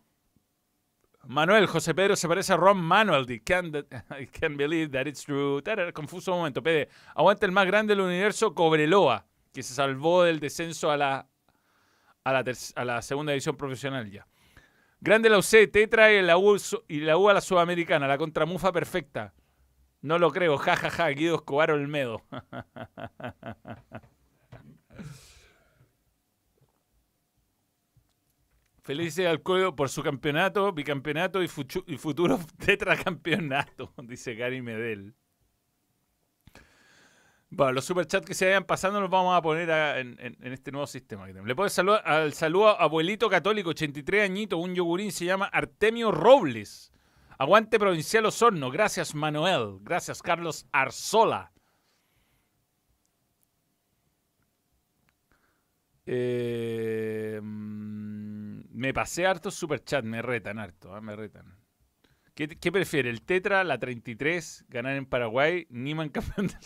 [1.25, 3.27] Manuel, José Pedro se parece a Ron Manuel.
[3.31, 5.63] I can't, believe that it's true.
[5.93, 6.63] Confuso momento.
[6.63, 11.27] Pede, aguanta el más grande del universo, Cobreloa, que se salvó del descenso a
[12.25, 14.27] a a la segunda división profesional ya.
[15.01, 16.57] Grande la UC, Tetra y la U,
[16.89, 19.33] y la U a la Sudamericana, la contramufa perfecta.
[20.01, 22.23] No lo creo, jajaja, ja, ja, Guido Escobar Olmedo.
[28.89, 35.15] Felices al cuello por su campeonato, bicampeonato y, futuro tetracampeonato, dice Gary Medel.
[37.51, 41.27] Bueno, los superchats que se vayan pasando los vamos a poner en, este nuevo sistema.
[41.27, 46.11] Le puedo saludar al saludo a abuelito católico, 83 añitos, un yogurín, se llama Artemio
[46.11, 46.91] Robles.
[47.39, 48.71] Aguante Provincial Osorno.
[48.71, 49.79] Gracias, Manuel.
[49.81, 51.53] Gracias, Carlos Arzola.
[56.05, 61.55] Eh, mm, me pasé harto superchat, me retan harto, ah, me retan.
[62.35, 63.11] ¿Qué, prefiere?
[63.11, 66.57] ¿El Tetra, la 33, ganar en Paraguay, Niman campeón del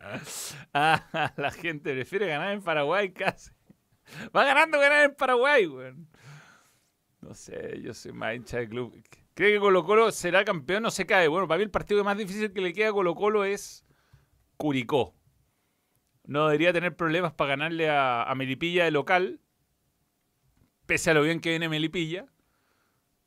[0.72, 3.50] ah, la gente prefiere ganar en Paraguay casi.
[4.36, 5.68] Va ganando ganar en Paraguay.
[7.20, 9.02] No sé, yo soy más hincha de club.
[9.34, 10.82] ¿Cree que Colo Colo será campeón?
[10.82, 11.28] No se cae.
[11.28, 13.84] Bueno, para mí el partido más difícil que le queda a Colo Colo es
[14.56, 15.14] Curicó.
[16.24, 19.40] No debería tener problemas para ganarle a, a Melipilla de local.
[20.86, 22.26] Pese a lo bien que viene Melipilla.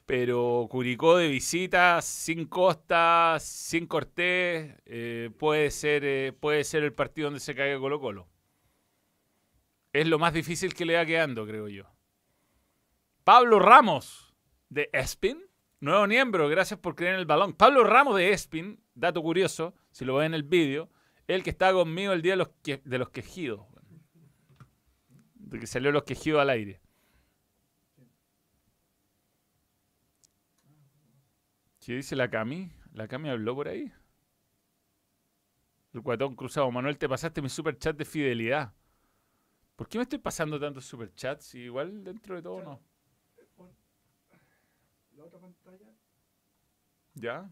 [0.06, 6.94] Pero Curicó de visita, sin Costa, sin Cortés, eh, puede, ser, eh, puede ser el
[6.94, 8.28] partido donde se caiga Colo Colo.
[9.96, 11.86] Es lo más difícil que le va quedando, creo yo.
[13.24, 14.36] Pablo Ramos,
[14.68, 15.42] de Espin.
[15.80, 17.54] Nuevo miembro, gracias por creer en el balón.
[17.54, 20.90] Pablo Ramos de Espin, dato curioso, si lo ven en el vídeo,
[21.28, 23.66] el que estaba conmigo el día de los, de los quejidos.
[25.36, 26.82] De que salió los quejidos al aire.
[31.80, 32.70] ¿Qué dice la Cami?
[32.92, 33.94] ¿La Cami habló por ahí?
[35.94, 36.70] El cuatón cruzado.
[36.70, 38.74] Manuel, te pasaste mi super chat de fidelidad.
[39.76, 41.56] ¿Por qué me estoy pasando tantos superchats?
[41.56, 42.82] Igual dentro de todo no.
[45.16, 45.94] La otra pantalla.
[47.14, 47.50] ¿Ya?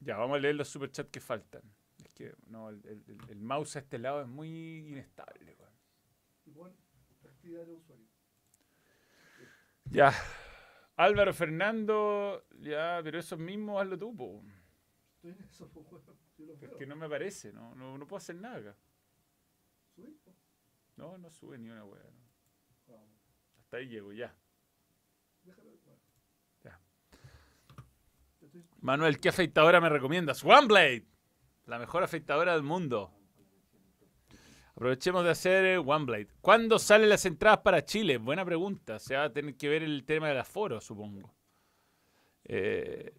[0.00, 1.62] Ya, vamos a leer los superchats que faltan.
[2.04, 5.56] Es que no, el, mouse a este lado es muy inestable.
[7.24, 8.06] Actividad de usuario.
[9.84, 10.12] Ya.
[10.96, 14.42] Álvaro Fernando, ya, pero eso mismo hazlo tú, po.
[15.14, 16.27] Estoy en eso, Es
[16.78, 18.76] que no me parece, no, no, no puedo hacer nada acá.
[20.96, 22.02] No, no sube ni una wea.
[23.60, 24.34] Hasta ahí llego, ya.
[26.64, 26.80] ya.
[28.80, 30.44] Manuel, ¿qué afeitadora me recomiendas?
[30.44, 31.06] OneBlade,
[31.66, 33.12] la mejor afeitadora del mundo.
[34.74, 36.28] Aprovechemos de hacer eh, OneBlade.
[36.40, 38.16] ¿Cuándo salen las entradas para Chile?
[38.18, 39.00] Buena pregunta.
[39.00, 41.34] Se va a tener que ver el tema del aforo, supongo.
[42.44, 43.12] Eh,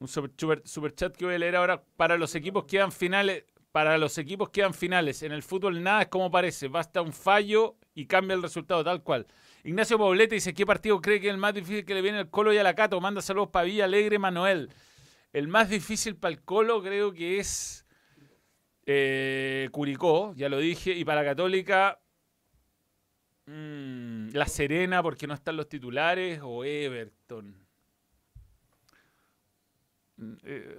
[0.00, 1.84] un super, chat que voy a leer ahora.
[1.96, 3.44] Para los equipos que quedan finales.
[3.70, 5.22] Para los equipos que quedan finales.
[5.22, 6.68] En el fútbol nada es como parece.
[6.68, 9.26] Basta un fallo y cambia el resultado, tal cual.
[9.62, 12.30] Ignacio Poblete dice: ¿Qué partido cree que es el más difícil que le viene el
[12.30, 13.00] Colo y a la Cato?
[13.00, 14.70] Manda saludos para Villa Alegre Manuel.
[15.32, 17.86] El más difícil para el Colo creo que es
[18.86, 22.00] eh, Curicó, ya lo dije, y para Católica,
[23.46, 27.69] mm, La Serena, porque no están los titulares, o Everton.
[30.44, 30.78] Eh,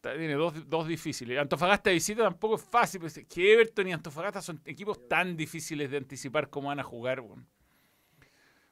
[0.00, 1.38] tiene dos, difíciles.
[1.38, 5.90] Antofagasta de visita tampoco es fácil, pues, que Everton y Antofagasta son equipos tan difíciles
[5.90, 7.22] de anticipar cómo van a jugar.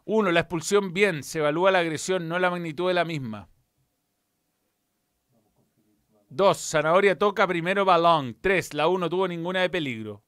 [0.04, 3.48] Uno, la expulsión bien, se evalúa la agresión, no la magnitud de la misma.
[6.28, 8.36] Dos, Zanahoria toca primero balón.
[8.40, 10.24] Tres, la U no tuvo ninguna de peligro.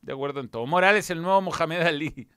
[0.00, 0.66] De acuerdo en todo.
[0.66, 2.28] Morales, el nuevo Mohamed Ali.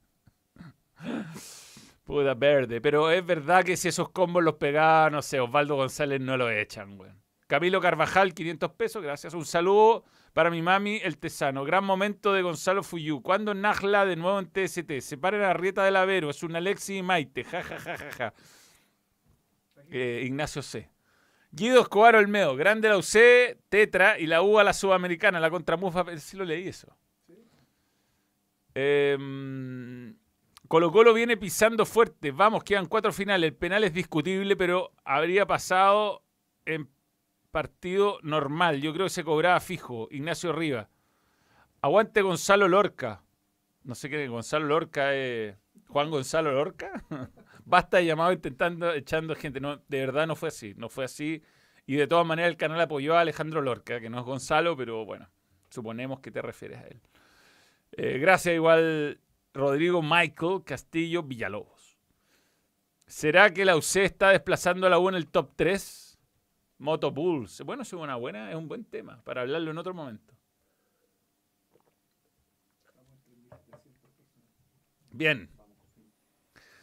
[2.12, 2.82] Puta verde.
[2.82, 6.50] Pero es verdad que si esos combos los pegaba, no sé, Osvaldo González no lo
[6.50, 7.10] echan, güey.
[7.47, 9.34] Camilo Carvajal, 500 pesos, gracias.
[9.34, 11.63] Un saludo para mi mami, el Tesano.
[11.63, 13.21] Gran momento de Gonzalo Fuyú.
[13.21, 15.00] Cuando Najla de nuevo en TST?
[15.00, 16.30] Se para la Rieta del Avero.
[16.30, 17.45] Es un Alexi y Maite.
[17.45, 18.34] Ja, ja, ja, ja, ja.
[19.89, 20.89] Eh, Ignacio C.
[21.50, 26.06] Guido Escobar Olmedo, grande la UC, Tetra y la U a la Sudamericana, la contramufa.
[26.17, 26.93] Sí lo leí eso.
[28.74, 30.15] Em,
[30.72, 32.32] Colo Colo viene pisando fuerte.
[32.32, 33.50] Vamos, quedan cuatro finales.
[33.50, 36.24] El penal es discutible, pero habría pasado
[36.64, 36.90] en
[37.52, 38.80] partido normal.
[38.82, 40.08] Yo creo que se cobraba fijo.
[40.12, 40.88] Ignacio Riva.
[41.82, 43.22] Aguante Gonzalo Lorca.
[43.84, 45.58] No sé qué, Gonzalo Lorca es.
[45.90, 47.04] Juan Gonzalo Lorca.
[47.66, 49.60] basta de llamado intentando, echando gente.
[49.60, 51.44] No, de verdad no fue así, no fue así.
[51.86, 55.04] Y de todas maneras el canal apoyó a Alejandro Lorca, que no es Gonzalo, pero
[55.04, 55.30] bueno,
[55.70, 57.02] suponemos que te refieres a él.
[57.92, 59.20] Eh, gracias igual
[59.54, 61.98] Rodrigo Michael Castillo Villalobos.
[63.06, 66.20] ¿Será que la UC está desplazando a la U en el top 3?
[66.78, 67.62] Moto Bulls.
[67.62, 70.34] Bueno, es una buena, es un buen tema para hablarlo en otro momento.
[75.12, 75.50] Bien.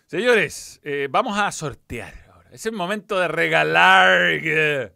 [0.07, 2.50] Señores, eh, vamos a sortear ahora.
[2.52, 4.92] Es el momento de regalar.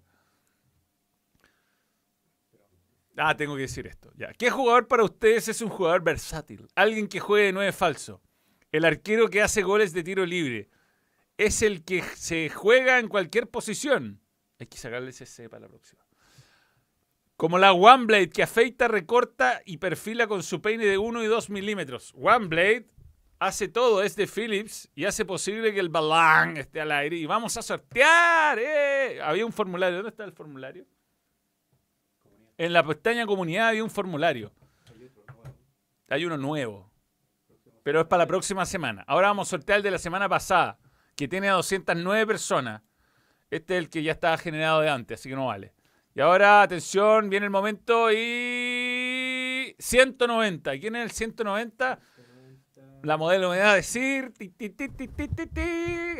[3.17, 4.11] Ah, tengo que decir esto.
[4.17, 4.33] Ya.
[4.33, 6.67] ¿Qué jugador para ustedes es un jugador versátil?
[6.75, 8.23] Alguien que juegue de nueve falso.
[8.71, 10.71] El arquero que hace goles de tiro libre.
[11.37, 14.21] Es el que se juega en cualquier posición.
[14.59, 16.03] Hay que sacarle ese C para la próxima.
[17.37, 21.27] Como la One Blade que afeita, recorta y perfila con su peine de 1 y
[21.27, 22.13] 2 milímetros.
[22.15, 22.87] One Blade
[23.41, 27.17] hace todo, es de Philips y hace posible que el balón esté al aire.
[27.17, 28.59] Y vamos a sortear.
[28.59, 29.21] ¡eh!
[29.21, 29.97] Había un formulario.
[29.97, 30.87] ¿Dónde está el formulario?
[32.59, 34.53] En la pestaña comunidad había un formulario.
[36.09, 36.91] Hay uno nuevo.
[37.83, 39.05] Pero es para la próxima semana.
[39.07, 40.79] Ahora vamos a sortear el de la semana pasada,
[41.17, 42.83] que tiene a 209 personas.
[43.51, 45.75] Este es el que ya estaba generado de antes, así que no vale.
[46.15, 49.75] Y ahora, atención, viene el momento y...
[49.79, 50.79] 190.
[50.79, 51.99] ¿Quién es el 190?
[53.03, 54.33] La modelo me va a decir.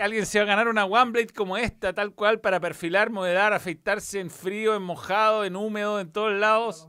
[0.01, 3.53] Alguien se va a ganar una One Blade como esta, tal cual, para perfilar, modelar,
[3.53, 6.89] afeitarse en frío, en mojado, en húmedo, en todos lados.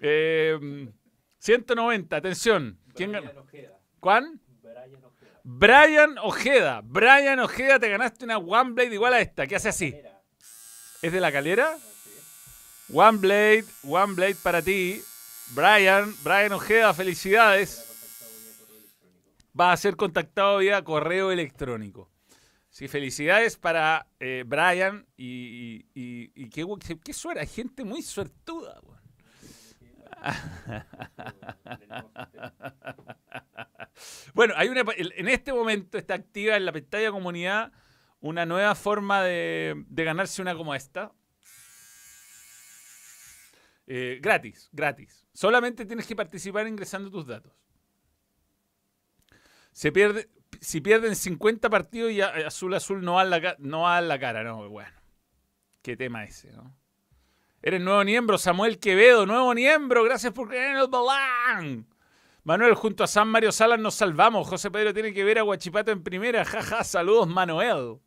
[0.00, 2.80] 190, atención.
[2.94, 3.32] ¿Quién gana?
[4.00, 4.40] ¿Cuán?
[5.44, 6.80] Brian Ojeda.
[6.82, 9.94] Brian Ojeda, te ganaste una One Blade igual a esta, ¿Qué hace así.
[11.00, 11.76] ¿Es de la calera?
[12.92, 15.00] One Blade, One Blade para ti.
[15.54, 17.89] Brian, Brian Ojeda, felicidades
[19.60, 22.10] va a ser contactado vía correo electrónico.
[22.70, 25.82] Sí, felicidades para eh, Brian y,
[26.50, 28.80] qué, suerte, hay gente muy suertuda.
[34.34, 37.72] bueno, hay una, en este momento está activa en la pantalla comunidad
[38.20, 41.12] una nueva forma de, ganarse una como esta.
[43.86, 45.26] Eh, gratis, gratis.
[45.32, 47.52] Solamente tienes que participar ingresando tus datos.
[49.72, 50.28] Se pierde,
[50.60, 54.68] si pierden 50 partidos y Azul Azul no va, la, no a la cara, no,
[54.68, 54.90] bueno.
[55.82, 56.74] Qué tema ese, ¿no?
[57.62, 61.86] Eres nuevo miembro, Samuel Quevedo, nuevo miembro, gracias por creer en el balán.
[62.42, 64.48] Manuel, junto a San Mario Salas nos salvamos.
[64.48, 66.44] José Pedro tiene que ver a Guachipato en primera.
[66.44, 67.98] Jaja, saludos, Manuel.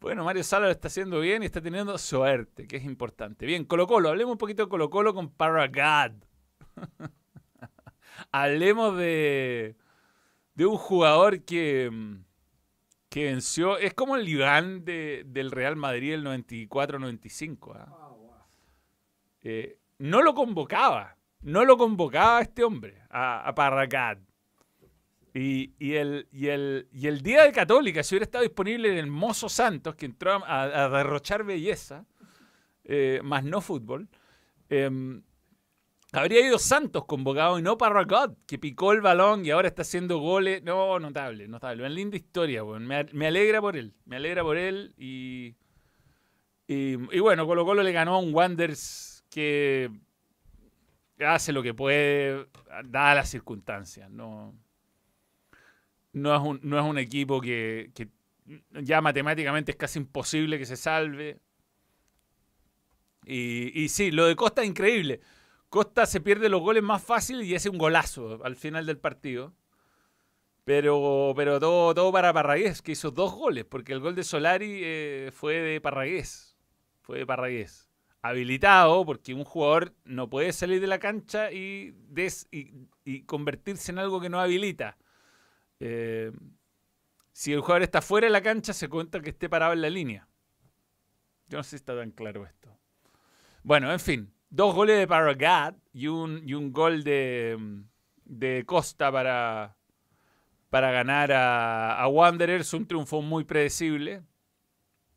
[0.00, 3.44] Bueno, Mario Salas lo está haciendo bien y está teniendo suerte, que es importante.
[3.44, 6.12] Bien, Colo Colo, hablemos un poquito de Colo Colo con Paragad.
[8.32, 9.76] hablemos de,
[10.54, 12.24] de un jugador que, mm,
[13.08, 13.78] que venció.
[13.78, 17.74] Es como el Iván de, del Real Madrid del 94-95.
[17.76, 18.04] ¿ah?
[19.42, 21.16] Eh, no lo convocaba.
[21.42, 24.18] No lo convocaba este hombre, a, a
[25.34, 29.50] Y, el, y, el, y el día de Católica, si hubiera estado disponible el Mozo
[29.50, 32.06] Santos, que entró a, derrochar belleza,
[32.84, 34.08] eh, más no fútbol,
[34.70, 35.22] em,
[36.14, 40.18] Habría ido Santos convocado y no Parragot, que picó el balón y ahora está haciendo
[40.18, 40.62] goles.
[40.62, 41.82] No, notable, notable.
[41.82, 43.94] Una linda historia, me, me, alegra por él.
[44.04, 45.56] Me alegra por él y,
[46.68, 49.90] y, bueno, Colo Colo le ganó a un Wanders que
[51.18, 52.46] hace lo que puede,
[52.84, 54.08] dadas las circunstancias.
[54.08, 54.54] No,
[56.12, 58.08] no, es, un, no es un equipo que, que
[58.70, 61.40] ya matemáticamente es casi imposible que se salve.
[63.26, 65.20] Y, y sí, lo de Costa es increíble.
[65.74, 69.56] Costa se pierde los goles más fácil y hace un golazo al final del partido.
[70.62, 74.82] Pero, pero todo, todo para Parragués, que hizo dos goles, porque el gol de Solari
[74.84, 76.56] eh, fue de Parragués.
[77.00, 77.90] Fue de Parragués.
[78.22, 81.92] Habilitado, porque un jugador no puede salir de la cancha y,
[82.52, 84.96] y, convertirse en algo que no habilita.
[85.80, 86.30] Eh,
[87.32, 89.90] si el jugador está fuera de la cancha, se cuenta que esté parado en la
[89.90, 90.28] línea.
[91.48, 92.78] Yo no sé si está tan claro esto.
[93.64, 97.58] Bueno, en fin dos goles de Paragat y un, y un gol de,
[98.24, 99.76] de Costa para,
[100.70, 102.72] para ganar a, a, Wanderers.
[102.74, 104.22] Un triunfo muy predecible.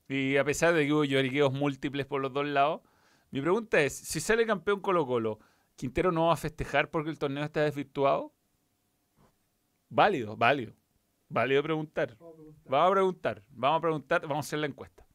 [0.09, 2.81] Y a pesar de que hubo lloriqueos múltiples por los dos lados,
[3.29, 5.39] mi pregunta es, si sale campeón Colo Colo,
[5.77, 8.33] ¿Quintero no va a festejar porque el torneo está desvirtuado?
[9.89, 10.73] Válido, válido.
[11.29, 12.17] Válido preguntar.
[12.65, 13.43] Vamos a preguntar.
[13.49, 15.06] Vamos a preguntar, vamos a hacer la encuesta.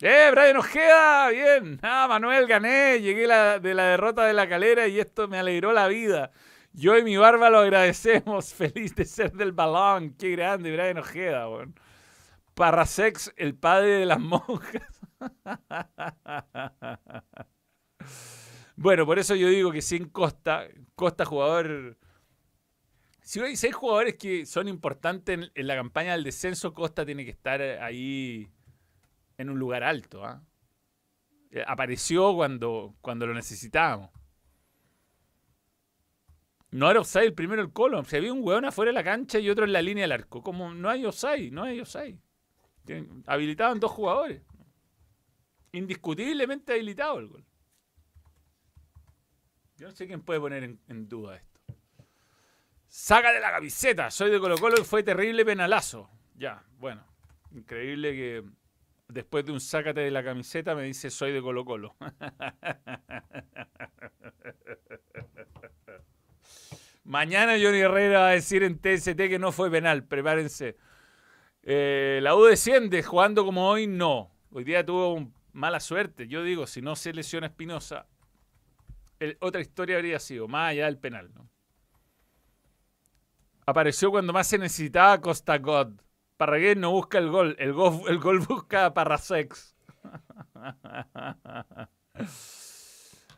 [0.00, 1.28] ¡Eh, Brian Ojeda!
[1.30, 1.80] Bien.
[1.82, 3.00] Ah, Manuel, gané.
[3.00, 6.30] Llegué de la derrota de la calera y esto me alegró la vida.
[6.72, 8.54] Yo y mi barba lo agradecemos.
[8.54, 10.14] Feliz de ser del balón.
[10.14, 11.74] Qué grande, Brian Ojeda, weón.
[12.54, 15.00] Parrasex, el padre de las monjas.
[18.76, 21.98] bueno, por eso yo digo que sin Costa, Costa jugador...
[23.20, 27.32] Si hay seis jugadores que son importantes en la campaña del descenso, Costa tiene que
[27.32, 28.48] estar ahí
[29.38, 30.24] en un lugar alto.
[30.24, 30.42] ¿ah?
[31.50, 34.10] Eh, apareció cuando, cuando lo necesitábamos.
[36.70, 38.04] No era offside el primero el Colo.
[38.04, 40.42] Se había un hueón afuera de la cancha y otro en la línea del arco.
[40.42, 42.18] Como no hay offside, no hay offside.
[43.26, 44.42] Habilitaban dos jugadores.
[45.72, 47.44] Indiscutiblemente habilitado el gol.
[49.76, 51.60] Yo no sé quién puede poner en, duda esto.
[52.88, 54.10] Saca de la camiseta.
[54.10, 56.10] Soy de Colo Colo y fue terrible penalazo.
[56.34, 57.04] Ya, bueno.
[57.52, 58.44] Increíble que
[59.08, 61.96] después de un sácate de la camiseta me dice soy de Colo Colo.
[67.04, 70.04] Mañana Johnny Herrera va a decir en TST que no fue penal.
[70.04, 70.76] Prepárense.
[71.62, 74.30] Eh, la U desciende jugando como hoy, no.
[74.50, 76.28] Hoy día tuvo mala suerte.
[76.28, 78.06] Yo digo, si no se lesiona Espinosa,
[79.40, 81.30] otra historia habría sido, más allá del penal.
[81.34, 81.48] ¿no?
[83.66, 86.00] Apareció cuando más se necesitaba Costa God.
[86.38, 89.76] Parragués no busca el gol, el gol, busca a Parrasex.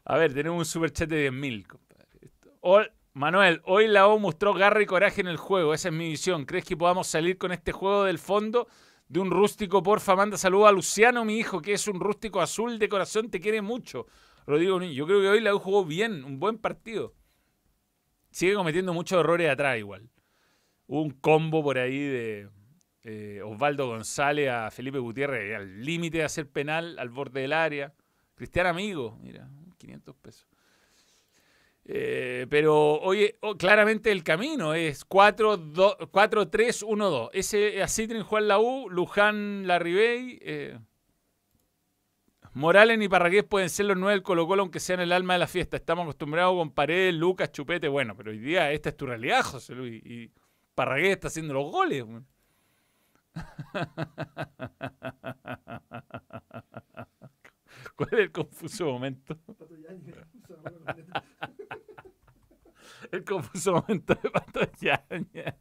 [0.04, 2.92] a ver, tenemos un superchat de 10.000, compadre.
[3.14, 5.72] Manuel, hoy la O mostró garra y coraje en el juego.
[5.72, 6.44] Esa es mi visión.
[6.44, 8.68] ¿Crees que podamos salir con este juego del fondo
[9.08, 9.82] de un rústico?
[9.82, 13.30] Porfa, manda saludos a Luciano, mi hijo, que es un rústico azul de corazón.
[13.30, 14.06] Te quiere mucho.
[14.46, 17.14] Rodrigo yo creo que hoy la U jugó bien, un buen partido.
[18.30, 20.10] Sigue cometiendo muchos errores atrás igual.
[20.86, 22.50] Hubo un combo por ahí de
[23.02, 27.92] eh, Osvaldo González a Felipe Gutiérrez al límite de hacer penal, al borde del área.
[28.34, 29.48] Cristian Amigo, mira,
[29.78, 30.46] 500 pesos.
[31.84, 37.30] Eh, pero oye, claramente el camino es 4-3-1-2.
[37.32, 40.38] Ese tienen Juan la U, Luján Larribey.
[40.42, 40.78] Eh,
[42.52, 45.38] Morales y Parragués pueden ser los nueve del Colo Colo, aunque sean el alma de
[45.38, 45.76] la fiesta.
[45.76, 47.88] Estamos acostumbrados con Paredes, Lucas, Chupete.
[47.88, 50.02] Bueno, pero hoy día esta es tu realidad, José Luis.
[50.04, 50.30] Y
[50.74, 52.04] Parragués está haciendo los goles.
[57.96, 59.36] ¿Cuál es el confuso momento?
[63.12, 65.56] el confuso momento de Pato Yaña.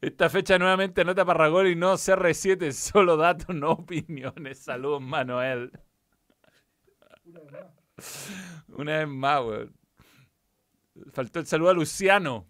[0.00, 4.58] Esta fecha nuevamente nota para Ragol y no CR7, solo datos, no opiniones.
[4.58, 5.70] Saludos, Manuel.
[8.68, 9.76] Una vez más, weón.
[11.12, 12.46] Faltó el saludo a Luciano.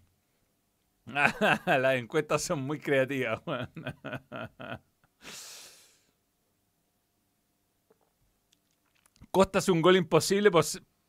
[1.05, 3.41] Las encuestas son muy creativas.
[9.31, 10.51] Costas un gol imposible,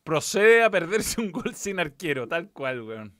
[0.04, 3.16] procede a perderse un gol sin arquero, tal cual, weón.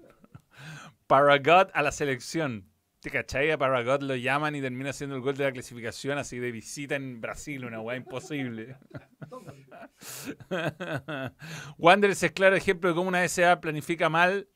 [1.07, 2.71] Paragot a la selección.
[3.01, 3.53] ¿Te cachai?
[3.53, 6.97] A Paragot lo llaman y termina haciendo el gol de la clasificación así de visita
[6.97, 8.77] en Brasil, una weá imposible.
[11.79, 14.49] Wanderers es claro ejemplo de cómo una SA planifica mal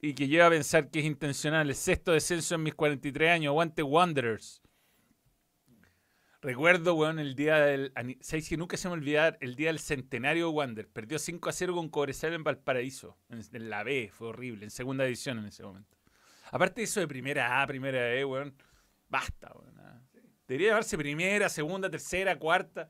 [0.00, 1.68] y que lleva a pensar que es intencional.
[1.68, 3.50] El sexto descenso en mis 43 años.
[3.50, 4.62] Aguante Wanderers.
[6.42, 7.92] Recuerdo, weón, el día del.
[8.22, 10.88] ¿Sabéis que nunca se me olvidar el día del centenario de Wander?
[10.88, 13.18] Perdió 5 a 0 con Cobresal en Valparaíso.
[13.28, 14.64] En, la B, fue horrible.
[14.64, 15.99] En segunda división en ese momento.
[16.50, 18.54] Aparte de eso de primera A, primera E, weón.
[19.08, 19.78] Basta, weón.
[19.78, 20.00] Ah.
[20.46, 22.88] Debería llamarse primera, segunda, tercera, cuarta.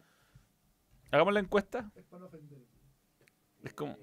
[1.11, 1.90] Hagamos la encuesta.
[1.94, 2.58] Es para ofender.
[3.62, 3.96] Es como.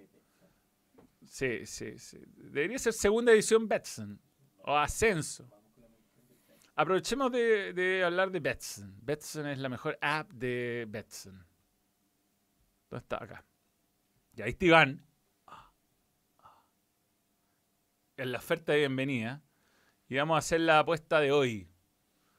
[1.25, 2.19] Sí, sí, sí.
[2.35, 4.21] Debería ser segunda edición Betson.
[4.59, 5.49] O ascenso.
[6.75, 8.93] Aprovechemos de, hablar de Betson.
[9.01, 11.43] Betson es la mejor app de Betson.
[12.89, 13.23] ¿Dónde está?
[13.23, 13.43] Acá.
[14.35, 15.03] Y ahí está Iván.
[18.17, 19.41] En la oferta de bienvenida.
[20.09, 21.67] Y vamos a hacer la apuesta de hoy.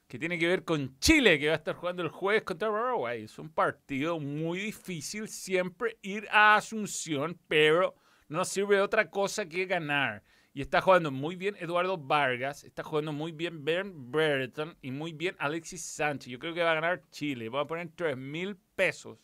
[0.07, 3.25] Que tiene que ver con Chile, que va a estar jugando el jueves contra Paraguay.
[3.25, 7.95] Es un partido muy difícil siempre ir a Asunción, pero
[8.29, 10.23] no sirve otra cosa que ganar.
[10.55, 15.13] Y está jugando muy bien Eduardo Vargas, está jugando muy bien Ben Brereton y muy
[15.13, 16.33] bien Alexis Sánchez.
[16.33, 17.51] Yo creo que va a ganar Chile.
[17.51, 19.19] Voy a poner 3 mil pesos.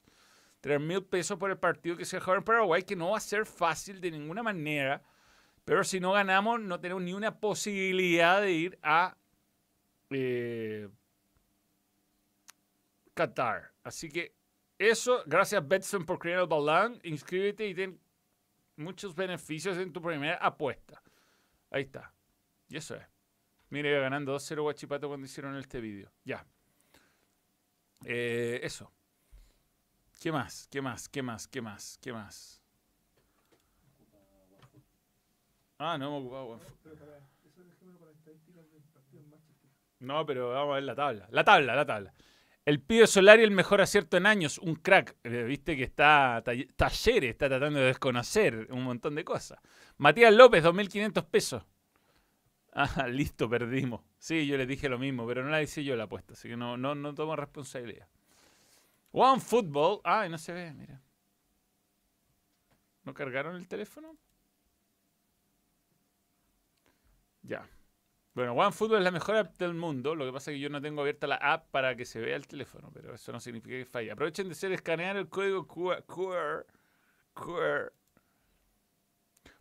[0.61, 3.21] 3 mil pesos por el partido que se juega en Paraguay, que no va a
[3.21, 5.03] ser fácil de ninguna manera.
[5.65, 9.17] Pero si no ganamos, no tenemos ni una posibilidad de ir a
[10.11, 10.89] eh,
[13.15, 13.73] Qatar.
[13.83, 14.35] Así que
[14.79, 17.01] eso, gracias Betson por crear el balón.
[17.03, 17.99] Inscríbete y ten
[18.77, 21.03] muchos beneficios en tu primera apuesta.
[21.71, 22.13] Ahí está.
[22.69, 23.07] Y eso es.
[23.71, 26.11] Mire, ganando 2-0 Guachipato cuando hicieron este vídeo.
[26.25, 26.47] Ya.
[28.05, 28.93] Eh, eso.
[30.21, 30.69] ¿Qué más?
[30.71, 31.09] ¿Qué más?
[31.09, 31.49] ¿Qué más?
[31.49, 31.99] ¿Qué más?
[32.01, 32.64] ¿Qué más?
[35.79, 36.61] Ah, no hemos ocupado
[40.01, 41.27] No, pero vamos a ver la tabla.
[41.31, 42.15] La tabla, la tabla.
[42.65, 46.43] El Pío Solari, el mejor acierto en años, un crack, eh, viste que está
[46.77, 49.59] talleres, está tratando de desconocer un montón de cosas.
[49.99, 51.63] Matías López, 2.500 pesos.
[52.77, 54.01] Ah, listo, perdimos.
[54.19, 56.57] Sí, yo les dije lo mismo, pero no la hice yo la apuesta, así que
[56.57, 58.09] no, no, no tomo responsabilidad.
[59.13, 60.01] One Football.
[60.03, 61.01] Ay, no se ve, mira.
[63.05, 64.17] ¿No cargaron el teléfono?
[67.45, 67.69] Ya.
[68.35, 70.15] Bueno, OneFootball es la mejor app del mundo.
[70.17, 72.35] Lo que pasa es que yo no tengo abierta la app para que se vea
[72.35, 74.11] el teléfono, pero eso no significa que falle.
[74.11, 76.65] Aprovechen de ser escanear el código QR.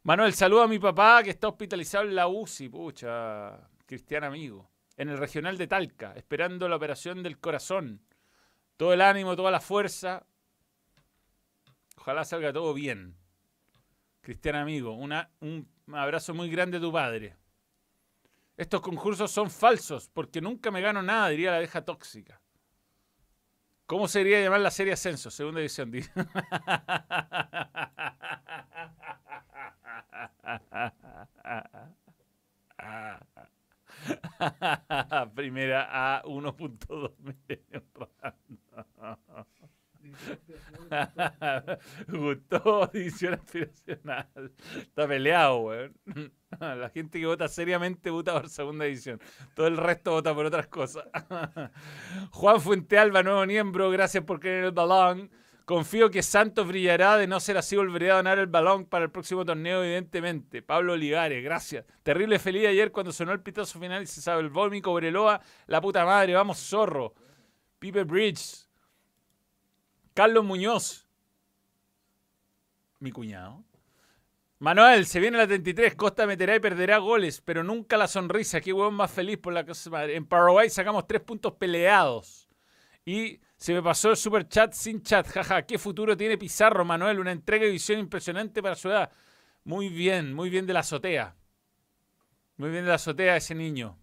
[0.01, 5.09] Manuel, saludo a mi papá que está hospitalizado en la UCI, pucha, cristiano amigo, en
[5.09, 8.01] el regional de Talca, esperando la operación del corazón.
[8.75, 10.25] Todo el ánimo, toda la fuerza.
[11.97, 13.15] Ojalá salga todo bien.
[14.21, 17.35] Cristiano amigo, un abrazo muy grande a tu padre.
[18.55, 22.39] Estos concursos son falsos porque nunca me gano nada, diría la abeja tóxica.
[23.85, 25.29] ¿Cómo sería llamar la serie Ascenso?
[25.29, 25.91] Segunda edición.
[35.35, 37.83] Primera a 1.2 milenios.
[42.07, 44.51] Gustó edición aspiracional.
[44.77, 45.93] Está peleado, weón.
[46.59, 49.19] La gente que vota seriamente vota por segunda edición.
[49.55, 51.05] Todo el resto vota por otras cosas.
[52.31, 55.31] Juan Fuentealba, nuevo miembro, gracias por querer el balón.
[55.65, 59.11] Confío que Santos brillará, de no ser así volveré a donar el balón para el
[59.11, 60.61] próximo torneo, evidentemente.
[60.61, 61.85] Pablo Olivares, gracias.
[62.03, 65.79] Terrible feliz ayer cuando sonó el pitazo final y se sabe el vómico, Breloa, la
[65.79, 67.13] puta madre, vamos zorro.
[67.79, 68.67] Pipe Bridge,
[70.13, 71.07] Carlos Muñoz.
[72.99, 73.63] Mi cuñado.
[74.59, 78.61] Manuel, se viene la 33, Costa meterá y perderá goles, pero nunca la sonrisa.
[78.61, 80.15] Qué huevón más feliz por la madre.
[80.15, 82.47] En Paraguay sacamos tres puntos peleados.
[83.05, 85.27] Y se me pasó el super chat sin chat.
[85.27, 87.19] Jaja, qué futuro tiene Pizarro, Manuel.
[87.19, 89.11] Una entrega y visión impresionante para su edad.
[89.65, 91.35] Muy bien, muy bien de la azotea.
[92.55, 93.97] Muy bien de la azotea ese niño.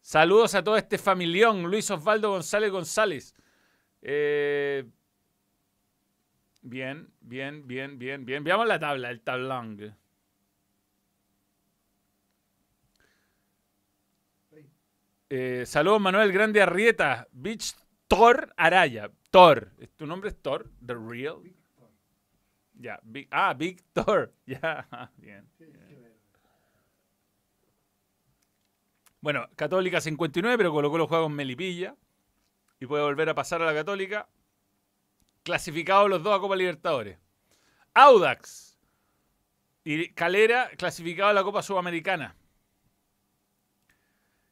[0.00, 1.64] Saludos a todo este familión.
[1.64, 3.34] Luis Osvaldo González González.
[4.08, 4.84] Eh,
[6.62, 8.44] bien, bien, bien, bien, bien.
[8.44, 9.96] Veamos la tabla, el tablón.
[15.28, 17.74] Eh, saludos Manuel Grande Arrieta, Beach
[18.06, 19.10] Thor Araya.
[19.32, 20.70] Thor, ¿tu nombre es Thor?
[20.86, 21.42] The Real.
[22.74, 23.00] Ya,
[23.32, 24.32] ah, Victor.
[24.46, 25.48] Ya, bien.
[29.20, 31.96] Bueno, Católica 59, pero colocó los juegos Melipilla
[32.80, 34.28] y puede volver a pasar a la Católica.
[35.42, 37.18] Clasificados los dos a Copa Libertadores.
[37.94, 38.78] Audax
[39.84, 42.36] y Calera clasificado a la Copa Sudamericana.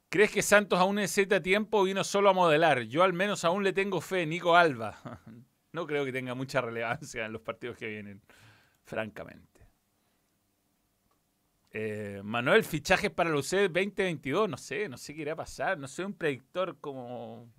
[0.09, 2.83] ¿Crees que Santos aún necesita tiempo o vino solo a modelar?
[2.83, 4.99] Yo al menos aún le tengo fe, Nico Alba.
[5.73, 8.23] No creo que tenga mucha relevancia en los partidos que vienen,
[8.85, 9.67] francamente.
[11.73, 15.77] Eh, Manuel, fichajes para la UC 2022, no sé, no sé qué irá a pasar.
[15.77, 17.53] No soy un predictor como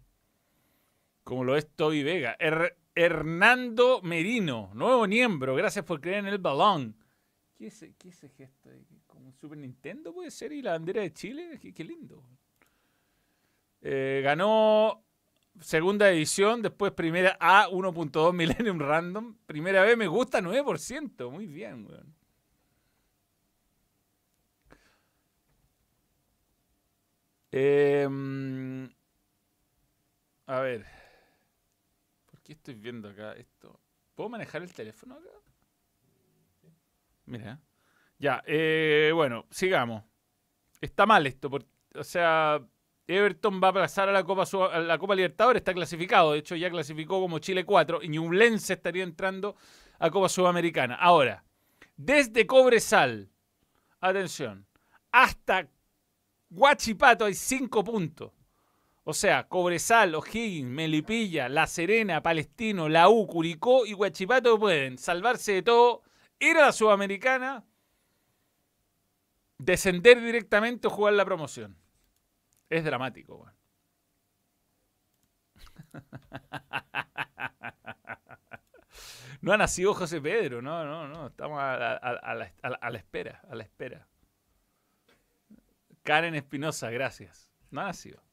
[1.25, 2.37] como lo es Toby Vega.
[2.93, 6.95] Hernando Merino, nuevo miembro, gracias por creer en el balón.
[7.57, 8.69] ¿Qué es, qué ese gesto?
[9.07, 10.53] ¿Como un Super Nintendo puede ser?
[10.53, 11.59] ¿Y la bandera de Chile?
[11.59, 12.23] Qué, lindo.
[13.81, 15.03] Eh, ganó
[15.59, 19.35] segunda edición, después primera A, 1.2 Millennium Random.
[19.45, 21.31] Primera vez me gusta 9%.
[21.31, 22.15] Muy bien, weón.
[27.51, 28.89] Em,
[30.45, 31.04] a ver.
[32.45, 33.33] ¿Qué estoy viendo acá?
[33.33, 33.79] Esto.
[34.13, 35.29] ¿Puedo manejar el teléfono acá?
[37.25, 37.59] Mira.
[38.19, 40.03] Ya, eh, bueno, sigamos.
[40.79, 41.49] Está mal esto,
[41.95, 42.61] o sea,
[43.07, 46.55] Everton va a pasar a la Copa, a la Copa Libertadores, está clasificado, de hecho
[46.55, 49.55] ya clasificó como Chile 4 y Ñublense estaría entrando
[49.97, 50.95] a Copa Sudamericana.
[50.95, 51.43] Ahora,
[51.97, 53.31] desde Cobresal,
[53.99, 54.67] atención,
[55.11, 55.67] hasta
[56.49, 58.31] Guachipato hay 5 puntos.
[59.07, 65.53] O sea, Cobresal, O'Higgins, Melipilla, La Serena, Palestino, La U, Curicó y Huachipato pueden salvarse
[65.53, 66.01] de todo,
[66.39, 67.63] ir a la Sudamericana,
[69.59, 71.77] descender directamente o jugar la promoción.
[72.69, 73.45] Es dramático.
[79.41, 81.27] No ha nacido José Pedro, no, no, no.
[81.27, 84.07] Estamos a, la, espera, a la espera.
[86.01, 87.51] Karen Espinosa, gracias.
[87.69, 88.24] No ha nacido.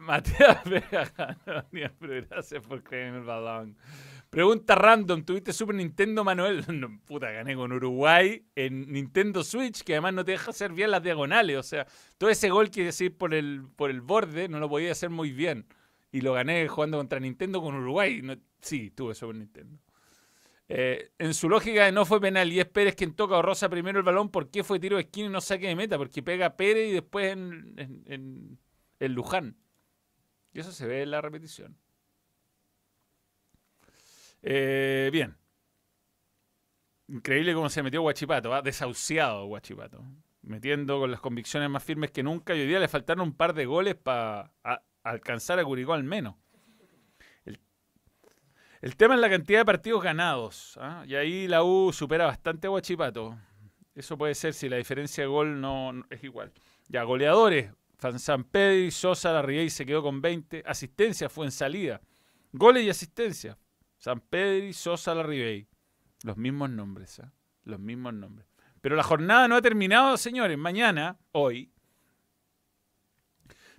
[0.00, 1.36] Matías Vega
[1.70, 3.76] pero gracias por creer en el balón.
[4.30, 6.64] Pregunta random, ¿tuviste Super Nintendo, Manuel?
[7.06, 11.02] puta, gané con Uruguay en Nintendo Switch, que además no te deja hacer bien las
[11.02, 11.56] diagonales.
[11.56, 11.86] O sea,
[12.16, 15.32] todo ese gol que decir por el, por el borde no lo podía hacer muy
[15.32, 15.66] bien.
[16.12, 18.22] Y lo gané jugando contra Nintendo con Uruguay.
[18.60, 19.78] sí, tuve Super Nintendo.
[20.72, 23.68] Eh, en su lógica de no fue penal y es Pérez quien toca o rosa
[23.68, 25.98] primero el balón, ¿por qué fue tiro de esquina y no saque de meta?
[25.98, 27.74] Porque pega Pérez y después en,
[28.06, 29.56] en, Luján.
[30.52, 31.76] Y eso se ve en la repetición.
[34.42, 35.36] Eh, bien.
[37.08, 38.62] Increíble cómo se metió Guachipato, ¿ah?
[38.62, 40.04] desahuciado Guachipato.
[40.42, 42.54] Metiendo con las convicciones más firmes que nunca.
[42.54, 44.52] Y hoy día le faltaron un par de goles para
[45.02, 46.36] alcanzar a Curicó al menos.
[48.80, 50.78] El tema es la cantidad de partidos ganados.
[50.80, 51.04] ¿ah?
[51.06, 53.38] Y ahí la U supera bastante a Guachipato.
[53.94, 56.52] Eso puede ser si la diferencia de gol no, es igual.
[56.88, 57.72] Ya, goleadores.
[58.18, 60.62] San Pedro, Sosa, Larriguey se quedó con 20.
[60.66, 62.00] Asistencia fue en salida.
[62.52, 63.58] Goles y asistencia.
[63.98, 65.66] San Pedro, Sosa, Larriguey.
[66.22, 67.20] Los mismos nombres.
[67.20, 67.32] ¿ah?
[67.64, 68.46] Los mismos nombres.
[68.80, 70.56] Pero la jornada no ha terminado, señores.
[70.56, 71.70] Mañana, hoy,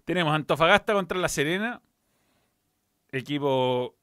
[0.06, 1.82] tenemos Antofagasta contra La Serena.
[3.12, 3.98] Equipo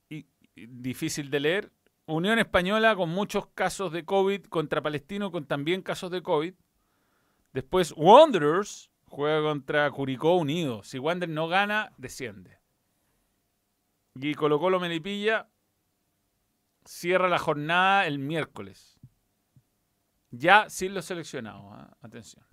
[0.66, 1.72] difícil de leer.
[2.06, 6.54] Unión Española con muchos casos de COVID contra Palestino con también casos de COVID.
[7.52, 10.82] Después Wanderers juega contra Curicó Unido.
[10.82, 12.58] Si Wander no gana, desciende.
[14.14, 15.48] Y Colo Colo Melipilla
[16.84, 18.98] cierra la jornada el miércoles.
[20.30, 21.64] Ya sin los seleccionados.
[21.72, 21.96] ¿ah?
[22.02, 22.44] Atención.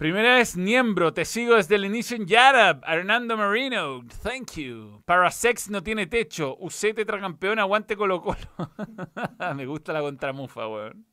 [0.00, 5.02] Primera vez miembro, te sigo desde el inicio en Yarab, Hernando Marino, thank you.
[5.04, 8.38] Parasex no tiene techo, UC tetracampeón, aguante Colo Colo.
[9.54, 11.09] Me gusta la contramufa, weón.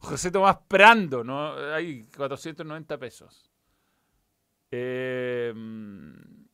[0.00, 1.52] José Tomás Prando, ¿no?
[1.72, 3.50] Hay 490 pesos.
[4.70, 6.46] Em,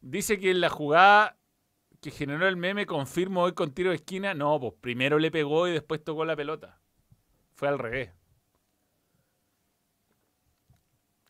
[0.00, 1.36] dice que en la jugada
[2.00, 4.34] que generó el meme, confirmo hoy con tiro de esquina.
[4.34, 6.80] No, pues primero le pegó y después tocó la pelota.
[7.54, 8.10] Fue al revés.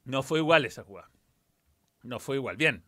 [0.05, 1.11] No fue igual esa jugada.
[2.03, 2.57] No fue igual.
[2.57, 2.85] Bien.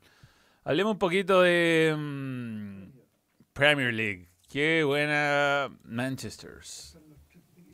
[0.65, 2.91] Hablemos un poquito de mm,
[3.53, 4.29] Premier League.
[4.49, 6.59] Qué buena Manchester.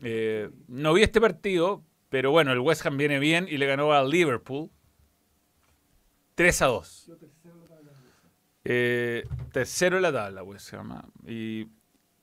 [0.03, 3.93] Eh, no vi este partido, pero bueno, el West Ham viene bien y le ganó
[3.93, 4.71] a Liverpool
[6.35, 7.11] 3 a 2.
[8.65, 11.03] Eh, tercero en la tabla, West Ham.
[11.27, 11.67] Y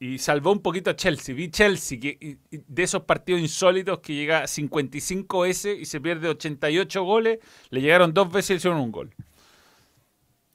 [0.02, 1.36] y salvó un poquito a Chelsea.
[1.36, 6.28] Vi Chelsea, que, de esos partidos insólitos que llega a 55 S y se pierde
[6.28, 7.38] 88 goles,
[7.70, 9.14] le llegaron dos veces y hicieron un gol.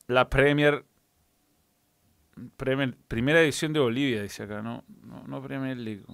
[0.09, 0.85] La Premier,
[2.57, 4.85] primera edición de Bolivia, dice acá, no,
[5.27, 6.05] no, Premier League.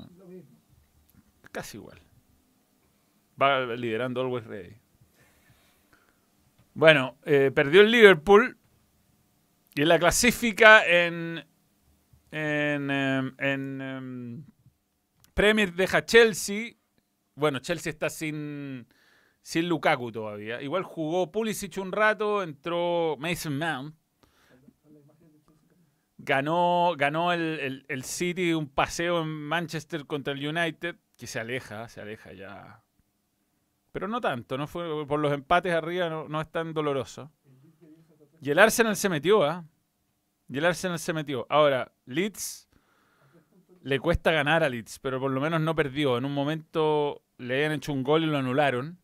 [1.50, 2.00] Casi igual.
[3.40, 4.76] Va liderando Always Ready.
[6.74, 8.56] Bueno, eh, perdió el Liverpool
[9.74, 11.44] y la clasifica en
[12.32, 14.44] en, em, en em,
[15.34, 16.72] Premier deja Chelsea.
[17.34, 18.86] Bueno, Chelsea está sin,
[19.42, 20.60] sin Lukaku todavía.
[20.62, 23.94] Igual jugó Pulisic un rato, entró Mason Mount.
[26.24, 31.88] Ganó, ganó el, el, City un paseo en Manchester contra el United, que se aleja,
[31.88, 32.80] se aleja ya.
[33.90, 37.32] Pero no tanto, no fue por los empates arriba, no, no es tan doloroso.
[38.40, 39.64] Y el Arsenal se metió, ¿ah?
[40.48, 41.44] Y el Arsenal se metió.
[41.50, 42.68] Ahora, Leeds
[43.82, 46.18] le cuesta ganar a Leeds, pero por lo menos no perdió.
[46.18, 48.98] En un momento le habían hecho un gol y lo anularon.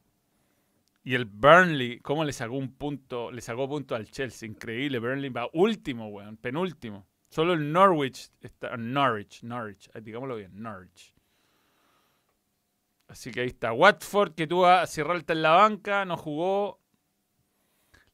[1.03, 3.33] Y el Burnley, ¿cómo le sacó un punto?
[3.33, 4.49] Le sacó punto al Chelsea.
[4.49, 5.01] Increíble.
[5.01, 6.37] Burnley va último, weón.
[6.37, 7.08] Penúltimo.
[7.29, 8.77] Solo el Norwich está.
[8.77, 9.91] Norwich, Norwich.
[10.01, 11.15] Digámoslo bien, Norwich.
[13.09, 13.73] Así que ahí está.
[13.73, 16.81] Watford, que tuvo a Alta en la banca, no jugó.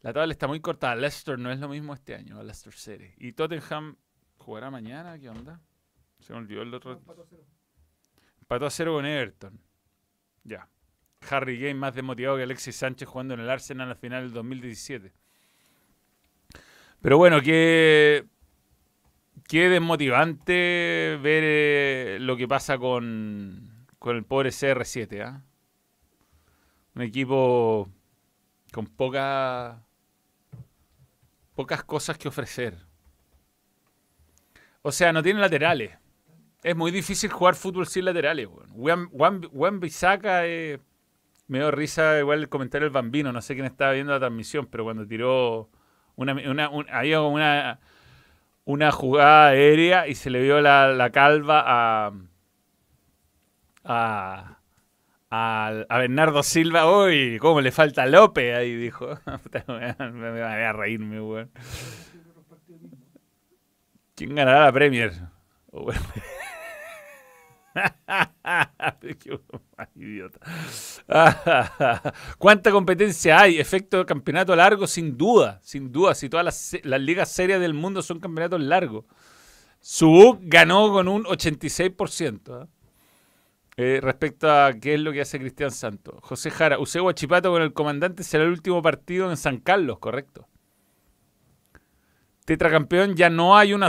[0.00, 0.94] La tabla está muy cortada.
[0.94, 3.12] Leicester no es lo mismo este año, Leicester City.
[3.16, 3.96] Y Tottenham
[4.36, 5.60] jugará mañana, ¿qué onda?
[6.20, 6.92] Se me olvidó el otro.
[8.40, 8.94] Empató a cero.
[8.94, 9.60] con Everton.
[10.44, 10.68] Ya.
[11.30, 15.12] Harry Kane más desmotivado que Alexis Sánchez jugando en el Arsenal al final del 2017.
[17.00, 18.26] Pero bueno, qué,
[19.48, 25.22] qué desmotivante ver eh, lo que pasa con, con el pobre CR7.
[25.22, 25.42] ¿ah?
[26.94, 27.88] Un equipo
[28.72, 29.84] con poca
[31.54, 32.76] pocas cosas que ofrecer.
[34.82, 35.96] O sea, no tiene laterales.
[36.62, 38.48] Es muy difícil jugar fútbol sin laterales.
[38.72, 40.80] Juan Bisaca eh,
[41.46, 43.32] me dio risa igual el comentario del bambino.
[43.32, 45.70] No sé quién estaba viendo la transmisión, pero cuando tiró
[46.16, 47.80] una, una, había una,
[48.64, 52.12] una jugada aérea y se le vio la, la calva a,
[53.84, 54.58] a,
[55.30, 59.18] a, Bernardo Silva, uy, cómo le falta López, ahí dijo.
[59.68, 61.50] me voy a reírme, weón.
[64.14, 65.12] ¿Quién ganará la Premier?
[69.94, 70.40] Idiota.
[72.38, 73.58] ¿Cuánta competencia hay?
[73.58, 76.14] Efecto de campeonato largo, sin duda, sin duda.
[76.14, 79.04] Si todas las, ligas serias del mundo son campeonatos largos.
[79.80, 82.62] Subuk ganó con un 86%.
[82.62, 82.66] ¿eh?
[83.76, 86.14] Eh, respecto a qué es lo que hace Cristian Santos.
[86.22, 90.46] José Jara, usé Guachipato con el comandante será el último partido en San Carlos, correcto.
[92.44, 93.88] Tetracampeón, ya no hay una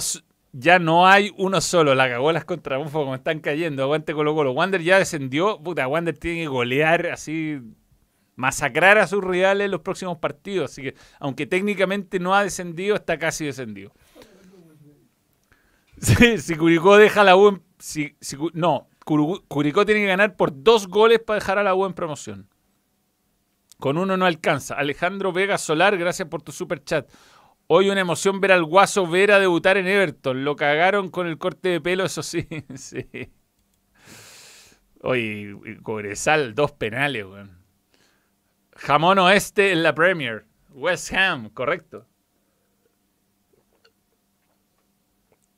[0.58, 1.96] ya no hay uno solo.
[1.96, 3.84] La cagó las contra como están cayendo.
[3.84, 4.52] Aguante Colo Colo.
[4.54, 5.62] Wander ya descendió.
[5.62, 7.60] Puta, Wander tiene que golear así.
[8.36, 10.72] Masacrar a sus rivales en los próximos partidos.
[10.72, 13.92] Así que, aunque técnicamente no ha descendido, está casi descendido.
[16.38, 18.16] si Curicó deja la U si,
[18.54, 22.50] no, Curicó tiene que ganar por dos goles para dejar a la U en promoción.
[23.80, 24.76] Con uno no alcanza.
[24.76, 27.10] Alejandro Vega Solar, gracias por tu super chat.
[27.68, 30.44] Hoy una emoción ver al Guaso Vera debutar en Everton.
[30.46, 32.48] Lo cagaron con el corte de pelo, eso sí.
[32.76, 33.08] sí.
[35.02, 37.60] Hoy, Cobresal, dos penales, weón.
[38.76, 40.46] Jamón Oeste en la Premier.
[40.70, 42.08] West Ham, correcto.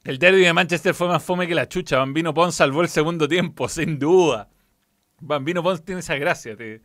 [0.03, 1.97] El derby de Manchester fue más fome que la chucha.
[1.97, 4.49] Bambino Pons salvó el segundo tiempo, sin duda.
[5.19, 6.55] Bambino Pons tiene esa gracia.
[6.55, 6.81] Te,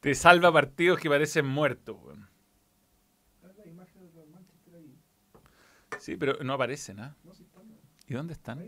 [0.00, 2.29] te salva partidos que parecen muertos, weón.
[6.10, 7.14] Sí, pero no aparecen, ¿ah?
[8.08, 8.60] ¿Y dónde están?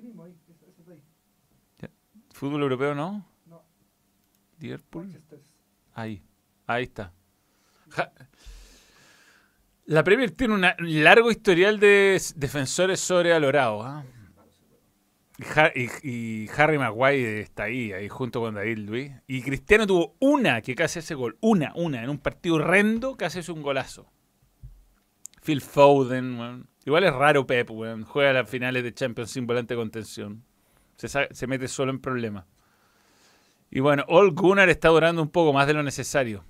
[2.31, 3.27] ¿Fútbol europeo no?
[3.47, 3.65] No.
[4.61, 5.21] Liverpool.
[5.93, 6.23] Ahí,
[6.69, 7.13] ahí está.
[9.87, 13.87] La Premier tiene un largo historial de defensores sobrevalorados.
[13.87, 14.05] ¿ah?
[16.05, 19.11] Y, Harry Maguire está ahí, ahí junto con David Luis.
[19.27, 21.37] Y Cristiano tuvo una que casi hace gol.
[21.41, 24.07] Una, una, en un partido horrendo que hace un golazo.
[25.43, 28.05] Phil Foden, Igual es raro Pep, weón.
[28.05, 30.45] Juega las finales de Champions sin volante de contención.
[30.97, 32.45] Se, mete solo en problemas.
[33.71, 36.45] Y bueno, All Gunnar está durando un poco más de lo necesario.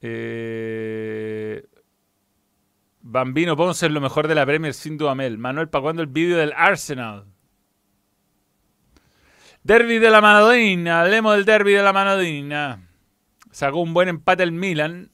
[0.00, 1.66] Eh,
[3.00, 5.38] Bambino Ponce es lo mejor de la Premier sin duda Mel.
[5.38, 7.26] Manuel, ¿para cuándo el vídeo del Arsenal?
[9.62, 11.02] Derby de la Manodina.
[11.02, 12.88] Hablemos del derby de la Manodina.
[13.50, 15.10] Sacó un buen empate el Milan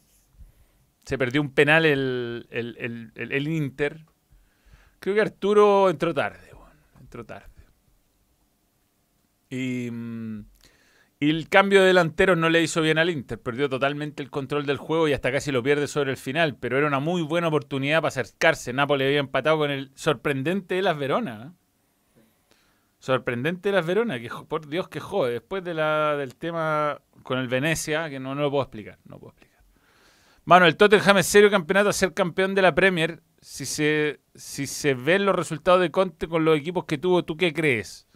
[1.05, 4.05] se perdió un penal el, el, Inter.
[5.01, 6.51] Creo que Arturo entró tarde,
[7.01, 7.49] entró tarde.
[9.51, 10.47] Y, mm,
[11.21, 13.39] y, el cambio de delantero no le hizo bien al Inter.
[13.39, 16.57] Perdió totalmente el control del juego y hasta casi lo pierde sobre el final.
[16.59, 18.73] Pero era una muy buena oportunidad para acercarse.
[18.73, 21.53] Napoli había empatado con el sorprendente de las Verona.
[22.17, 22.21] ¿eh?
[22.99, 25.33] Sorprendente de las Verona, que por Dios que jode.
[25.33, 28.99] Después de la, del tema con el Venecia, que no, no lo puedo explicar.
[29.05, 29.44] No puedo explicar.
[30.45, 33.23] Mano, el Tottenham es serio campeonato a ser campeón de la Premier.
[33.41, 37.37] Si se, si se ven los resultados de Conte con los equipos que tuvo, ¿tú
[37.37, 38.07] qué crees?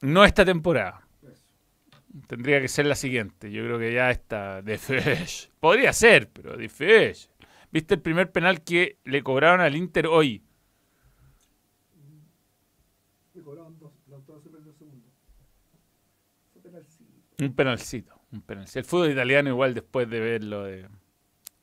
[0.00, 1.06] No esta temporada.
[2.26, 3.52] Tendría que ser la siguiente.
[3.52, 4.78] Yo creo que ya está de.
[5.60, 7.16] Podría ser, pero de.
[7.70, 10.42] ¿Viste el primer penal que le cobraron al Inter hoy?
[13.34, 13.92] Le cobraron dos,
[17.38, 18.20] Un penalcito.
[18.78, 20.88] El fútbol italiano igual después de ver lo de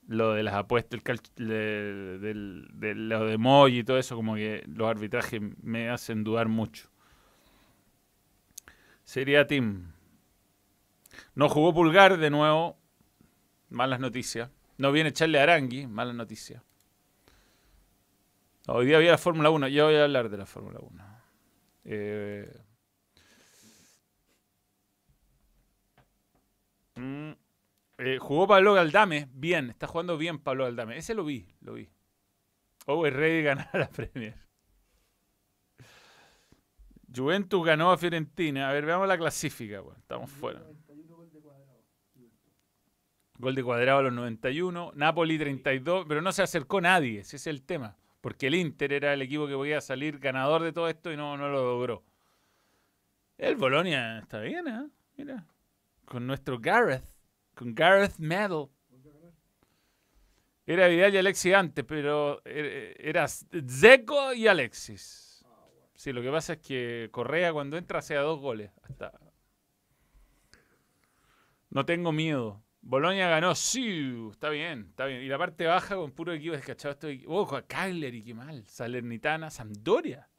[0.08, 1.02] lo de las apuestas,
[1.36, 6.48] el de, lo de Moy y todo eso, como que los arbitrajes me hacen dudar
[6.48, 6.90] mucho.
[9.04, 9.92] Sería Tim.
[11.36, 12.78] No jugó Pulgar de nuevo.
[13.70, 14.50] Malas noticias.
[14.78, 15.88] No viene Charlie Arangui.
[15.88, 16.64] Malas noticias.
[18.68, 19.68] Hoy día había la Fórmula 1.
[19.70, 21.04] Yo voy a hablar de la Fórmula 1.
[21.86, 22.52] Eh,
[26.98, 27.32] Mm,
[28.00, 30.98] eh, jugó Pablo Galdame, bien, está jugando bien Pablo Galdame.
[30.98, 31.90] Ese lo vi, lo vi.
[32.86, 34.36] Oh, es rey de ganar la Premier.
[37.14, 38.70] Juventus ganó a Fiorentina.
[38.70, 40.62] A ver, veamos la clasifica, estamos fuera.
[43.40, 44.92] Gol de cuadrado a los 91.
[44.96, 47.98] Napoli 32, pero no se acercó nadie, ese es el tema.
[48.22, 51.38] Porque el Inter era el equipo que podía salir ganador de todo esto y no,
[51.38, 52.04] no lo logró.
[53.38, 54.88] El Bolonia está bien, ¿eh?
[55.18, 55.46] Mira
[56.08, 57.04] con nuestro Gareth,
[57.54, 58.70] con Gareth Medal.
[60.66, 65.46] Era Vidal y Alexis antes, pero er, era Zeco y Alexis.
[65.96, 68.72] Sí, lo que pasa es que Correa cuando entra hace dos goles.
[68.84, 69.12] Hasta...
[71.70, 72.64] No tengo miedo.
[72.82, 75.22] Bolonia ganó, sí, está bien, está bien.
[75.22, 76.94] Y la parte baja con puro equipo descachado.
[76.94, 77.24] Estoy...
[77.28, 78.66] Ojo, a y qué mal.
[78.68, 80.30] Salernitana, Sampdoria.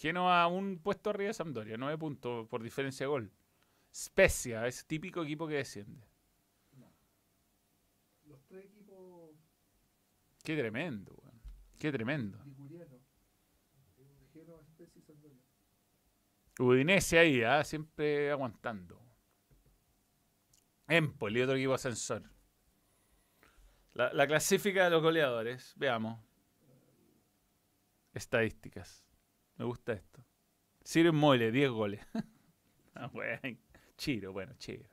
[0.00, 3.30] Genoa un puesto arriba de Sampdoria, nueve puntos por diferencia de gol.
[3.94, 6.08] Spezia, ese típico equipo que desciende.
[8.24, 9.32] Los tres equipos.
[10.42, 11.38] Qué tremendo, weón.
[11.78, 12.38] Qué tremendo.
[16.58, 17.62] Udinese ahí, ¿ah?
[17.62, 18.98] siempre aguantando.
[20.88, 22.22] Empoli, otro equipo ascensor.
[23.92, 25.74] La, la clasifica de los goleadores.
[25.76, 26.18] Veamos.
[28.14, 29.09] Estadísticas.
[29.60, 30.24] Me gusta esto.
[30.82, 32.00] Ciro Mole, 10 goles.
[32.94, 33.58] ah, bueno.
[33.98, 34.88] Chiro, bueno, Chiro.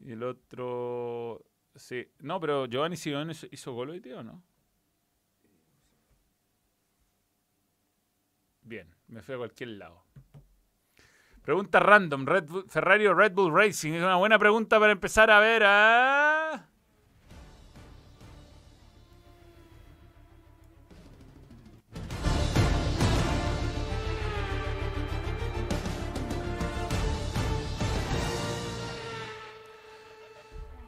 [0.00, 1.46] Y el otro.
[1.76, 2.08] Sí.
[2.18, 4.42] No, pero Giovanni Sion hizo gol hoy, tío, ¿no?
[8.62, 10.02] Bien, me fui a cualquier lado.
[11.40, 13.92] Pregunta random, Red Ferrari o Red Bull Racing.
[13.92, 16.73] Es una buena pregunta para empezar a ver a...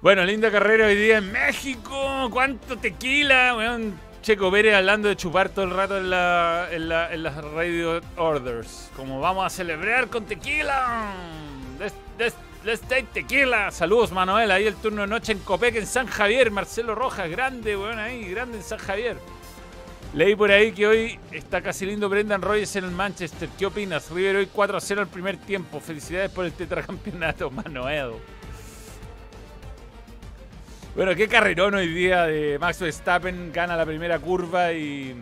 [0.06, 2.28] Bueno, linda carrera hoy día en México.
[2.30, 3.56] ¿Cuánto tequila?
[4.22, 8.00] Checo Pérez hablando de chupar todo el rato en, la, en, la, en las radio
[8.16, 8.88] orders.
[8.94, 11.12] Como vamos a celebrar con tequila.
[11.80, 13.72] Let's, take tequila.
[13.72, 14.52] Saludos, Manuel.
[14.52, 16.52] Ahí el turno de noche en Copec, en San Javier.
[16.52, 19.16] Marcelo Rojas, grande, weón, ahí, grande en San Javier.
[20.14, 23.48] Leí por ahí que hoy está casi lindo Brendan Rogers en el Manchester.
[23.58, 24.08] ¿Qué opinas?
[24.12, 25.80] River hoy 4 a 0 al primer tiempo.
[25.80, 28.12] Felicidades por el tetracampeonato, Manuel.
[30.96, 33.52] Bueno, qué carrerón hoy día de Max Verstappen.
[33.52, 35.14] Gana la primera curva y,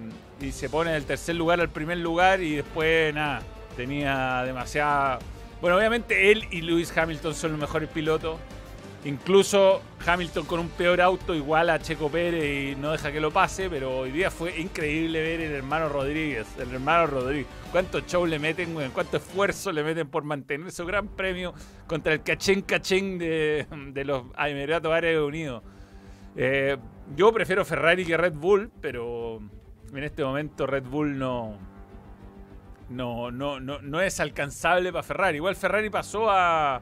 [0.53, 3.43] se pone en el tercer lugar al primer lugar y después nada.
[3.77, 5.19] Tenía demasiada...
[5.61, 8.39] Bueno, obviamente él y Lewis Hamilton son los mejores pilotos.
[9.05, 13.31] Incluso Hamilton con un peor auto igual a Checo Pérez y no deja que lo
[13.31, 17.47] pase, pero hoy día fue increíble ver el hermano Rodríguez, el hermano Rodríguez.
[17.71, 21.53] Cuánto show le meten, cuánto esfuerzo le meten por mantener su gran premio
[21.87, 23.67] contra el cachén cachén de,
[24.07, 25.63] los Emiratos Árabes Unidos.
[26.35, 26.79] Eh,
[27.15, 29.39] yo prefiero Ferrari que Red Bull, pero
[29.93, 31.59] en este momento Red Bull no,
[32.89, 35.37] no, no, no, no es alcanzable para Ferrari.
[35.37, 36.81] Igual Ferrari pasó a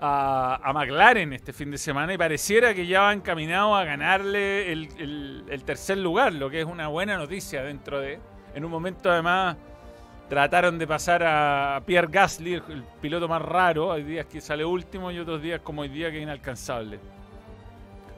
[0.00, 5.62] a, McLaren este fin de semana y pareciera que ya va encaminado a ganarle el,
[5.64, 8.18] tercer lugar, lo que es una buena noticia dentro de...
[8.54, 9.56] En un momento además
[10.28, 15.10] trataron de pasar a Pierre Gasly, el piloto más raro, hay días que sale último
[15.10, 16.98] y otros días como hoy día que es inalcanzable.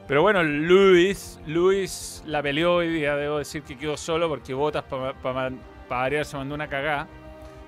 [0.07, 4.83] Pero bueno, Luis, Luis la peleó hoy día, debo decir que quedó solo porque Botas
[4.83, 5.51] para
[5.89, 7.07] variar se mandó una cagada.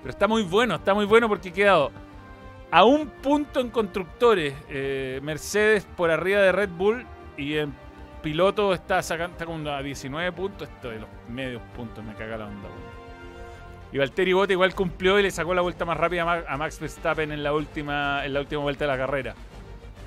[0.02, 1.92] Pero está muy bueno, está muy bueno porque quedado
[2.76, 4.54] a un punto en constructores.
[4.68, 7.06] Eh, Mercedes por arriba de Red Bull
[7.38, 7.74] y en
[8.22, 10.68] piloto está sacando a 19 puntos.
[10.68, 12.68] Esto de los medios puntos me caga la onda.
[13.94, 17.32] Y Valtteri Bota igual cumplió y le sacó la vuelta más rápida a Max Verstappen
[17.32, 19.36] en la última, en la última vuelta de la carrera.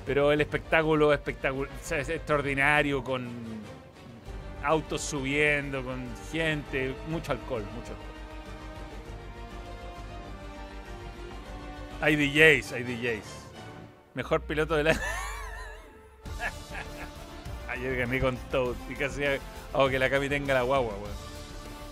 [0.05, 3.29] Pero el espectáculo, espectáculo es extraordinario con
[4.63, 8.08] autos subiendo, con gente, mucho alcohol, mucho alcohol.
[12.01, 13.25] Hay DJs, hay DJs.
[14.13, 14.99] Mejor piloto de la.
[17.69, 21.29] Ayer gané con Toad y casi hago que la Cami tenga la guagua, weón.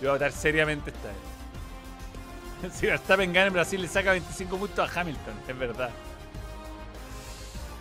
[0.00, 2.72] voy a votar seriamente esta vez.
[2.74, 5.90] Si Verstappen gana en Brasil, le saca 25 puntos a Hamilton, es verdad.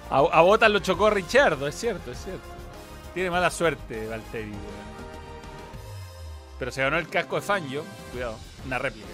[0.09, 2.47] A, a Botas lo chocó Richardo, es cierto, es cierto.
[3.13, 4.87] Tiene mala suerte, Valtteri, weón.
[6.59, 7.83] Pero se ganó el casco de Fangio.
[8.11, 9.07] Cuidado, una réplica.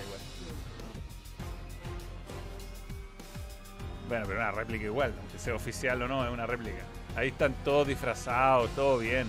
[4.08, 6.84] Bueno, pero una réplica igual, aunque sea oficial o no, es una réplica.
[7.16, 9.28] Ahí están todos disfrazados, todo bien.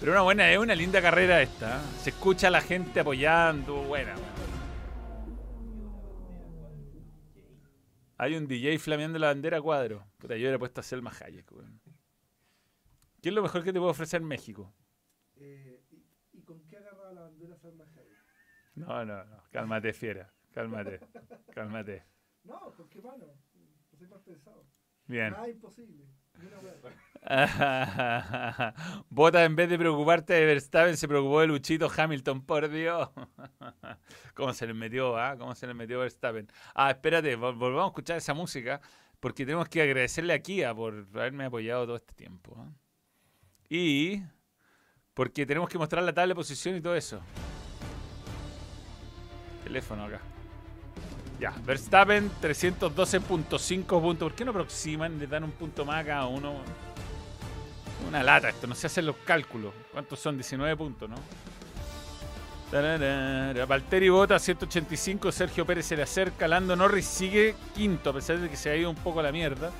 [0.00, 1.76] Pero una buena, es una linda carrera esta.
[1.76, 1.80] ¿eh?
[2.00, 4.14] Se escucha a la gente apoyando, buena.
[8.16, 10.04] Hay un DJ flameando la bandera cuadro.
[10.18, 11.50] Puta, yo le he puesto a Selma Hayek,
[13.22, 14.72] ¿Qué es lo mejor que te puedo ofrecer México?
[15.36, 15.82] Eh,
[16.32, 18.18] ¿y, con qué agarraba la bandera Selma Hayek?
[18.74, 19.42] No, no, no.
[19.50, 20.32] Cálmate, fiera.
[20.52, 21.00] Cálmate.
[21.52, 22.04] Cálmate.
[22.42, 23.26] No, ¿con qué mano?
[25.06, 25.32] Bien.
[25.32, 26.06] Nada imposible.
[29.10, 33.10] Bota en vez de preocuparte de Verstappen se preocupó de Luchito Hamilton, por Dios.
[34.34, 35.36] ¿Cómo se le metió, ah?
[35.36, 36.48] ¿Cómo se le metió Verstappen?
[36.74, 38.80] Ah, espérate, volvamos a escuchar esa música
[39.20, 42.56] porque tenemos que agradecerle a Kia por haberme apoyado todo este tiempo.
[42.58, 42.72] ¿ah?
[43.68, 44.22] Y
[45.12, 47.20] porque tenemos que mostrar la tabla de posición y todo eso.
[49.62, 50.20] Teléfono acá.
[51.40, 53.22] Ya, Verstappen 312.5
[54.00, 54.28] puntos.
[54.28, 55.18] ¿Por qué no aproximan?
[55.18, 56.54] Le dan un punto más a cada uno.
[58.06, 59.72] Una lata esto, no se hacen los cálculos.
[59.90, 60.36] ¿Cuántos son?
[60.36, 61.16] 19 puntos, ¿no?
[63.66, 68.48] Valtteri Bota 185, Sergio Pérez se le acerca, Lando Norris sigue quinto a pesar de
[68.48, 69.72] que se ha ido un poco a la mierda.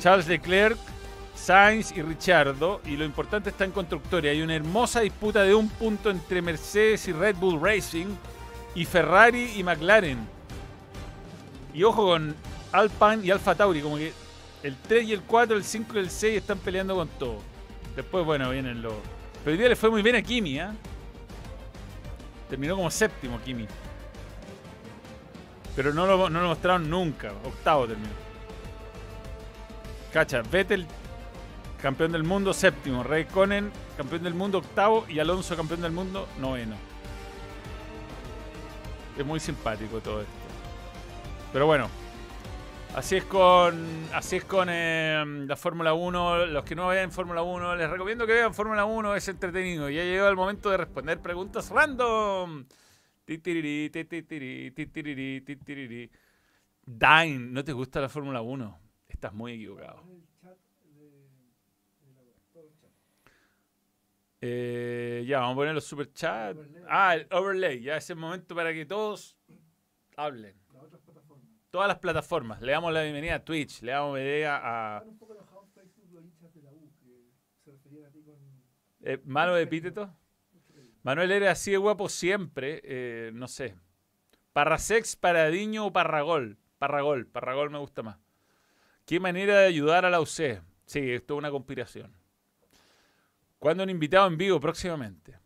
[0.00, 0.76] Charles Leclerc
[1.38, 2.80] Sainz y Richardo.
[2.84, 4.32] Y lo importante está en constructoria.
[4.32, 8.06] Hay una hermosa disputa de un punto entre Mercedes y Red Bull Racing
[8.74, 10.37] y Ferrari y McLaren.
[11.74, 12.34] Y ojo con
[12.72, 14.12] Alpine y Alfa Tauri, como que
[14.62, 17.38] el 3 y el 4, el 5 y el 6 están peleando con todo.
[17.94, 18.94] Después, bueno, vienen los.
[19.44, 20.68] Pero hoy día le fue muy bien a Kimi, ¿eh?
[22.48, 23.66] Terminó como séptimo Kimi.
[25.76, 27.32] Pero no lo, no lo mostraron nunca.
[27.44, 28.10] Octavo terminó.
[30.12, 30.86] Cacha, Vettel,
[31.80, 33.04] campeón del mundo, séptimo.
[33.32, 35.06] Conen, campeón del mundo, octavo.
[35.08, 36.76] Y Alonso, campeón del mundo, noveno.
[39.16, 40.37] Es muy simpático todo esto.
[41.52, 41.88] Pero bueno,
[42.94, 46.46] Así es con, así es con em, la Fórmula 1.
[46.46, 49.88] Los que no vean Fórmula 1, les recomiendo que vean Fórmula 1, es entretenido.
[49.90, 52.64] Ya llegó el momento de responder preguntas random.
[56.86, 58.80] Dine, ¿no te gusta la Fórmula 1?
[59.08, 60.02] Estás muy equivocado.
[64.40, 66.58] Eh, ya, vamos a poner los super chats.
[66.88, 67.80] Ah, el overlay.
[67.82, 69.36] Ya es el momento para que todos
[70.16, 70.56] hablen
[71.70, 72.60] todas las plataformas.
[72.60, 75.04] Le damos la bienvenida a Twitch, le damos la bienvenida a.
[79.00, 80.12] Eh, ¿Malo de epíteto?
[81.02, 83.76] Manuel era así de guapo siempre, eh, no sé.
[84.52, 86.58] Parrasex, Paradiño o Parragol.
[86.78, 88.18] Parragol, Parragol me gusta más.
[89.06, 90.60] ¿Qué manera de ayudar a la UC?
[90.84, 92.14] Sí, esto es una conspiración.
[93.58, 95.38] ¿Cuándo un invitado en vivo próximamente?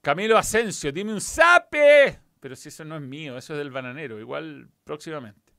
[0.00, 2.29] Camilo Asensio, dime un zape.
[2.40, 4.18] Pero si eso no es mío, eso es del bananero.
[4.18, 5.52] Igual próximamente.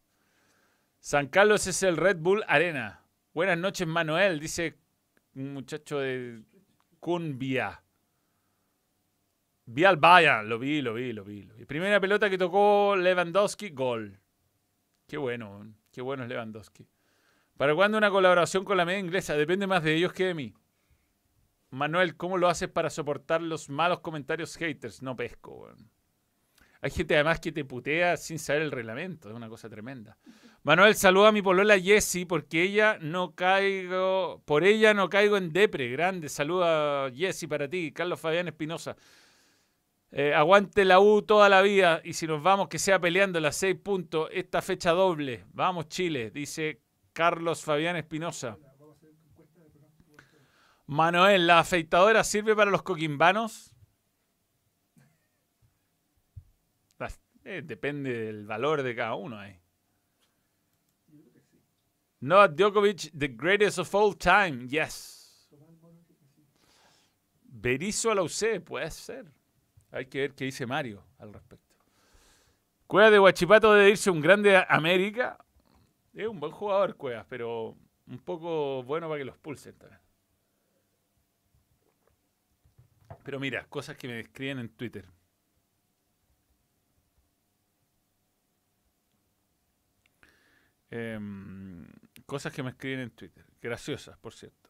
[1.00, 3.04] San Carlos es el Red Bull Arena.
[3.34, 4.78] Buenas noches, Manuel, dice
[5.36, 6.42] un muchacho de
[7.00, 7.82] Cumbia.
[9.66, 11.44] Vial Vaya, lo vi, lo vi, lo vi.
[11.44, 11.66] Lo vi.
[11.66, 14.20] Primera pelota que tocó Lewandowski, gol.
[15.08, 16.88] Qué bueno, qué bueno es Lewandowski.
[17.58, 19.36] ¿Para cuándo una colaboración con la media inglesa?
[19.36, 20.54] Depende más de ellos que de mí.
[21.70, 25.02] Manuel, ¿cómo lo haces para soportar los malos comentarios haters?
[25.02, 25.72] No pesco,
[26.82, 30.18] hay gente además que te putea sin saber el reglamento, es una cosa tremenda.
[30.64, 35.54] Manuel, saluda a mi polola Jessie porque ella no caigo, por ella no caigo en
[35.54, 35.90] depre.
[35.90, 38.96] Grande, saluda Jessie para ti, Carlos Fabián Espinosa.
[40.12, 43.56] Eh, aguante la U toda la vida y si nos vamos que sea peleando las
[43.56, 45.46] seis puntos, esta fecha doble.
[45.54, 46.82] Vamos Chile, dice
[47.14, 48.58] Carlos Fabián Espinosa.
[50.88, 53.71] Manuel, ¿la afeitadora sirve para los coquimbanos?
[57.52, 59.60] Eh, depende del valor de cada uno ahí.
[62.22, 64.70] Noah Djokovic, the greatest of all time.
[64.70, 65.50] Yes.
[67.44, 69.26] Berizzo a la UC, puede ser.
[69.92, 71.76] Hay que ver qué dice Mario al respecto.
[72.88, 75.38] Cueva de Guachipato debe irse un grande América.
[76.14, 77.76] Es un buen jugador, Cuevas, pero
[78.08, 80.00] un poco bueno para que los pulsen también.
[83.26, 85.06] Pero mira, cosas que me escriben en Twitter.
[90.92, 91.86] Em,
[92.26, 93.46] cosas que me escriben en Twitter.
[93.62, 94.70] Graciosas, por cierto.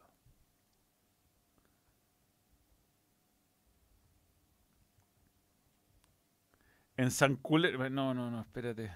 [6.96, 7.90] En San Culer...
[7.90, 8.92] No, no, no, espérate.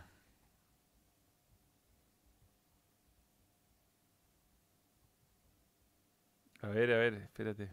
[6.63, 7.71] A ver, a ver, espérate.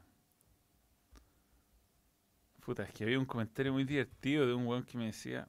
[2.66, 5.48] Puta, es que había un comentario muy divertido de un weón que me decía.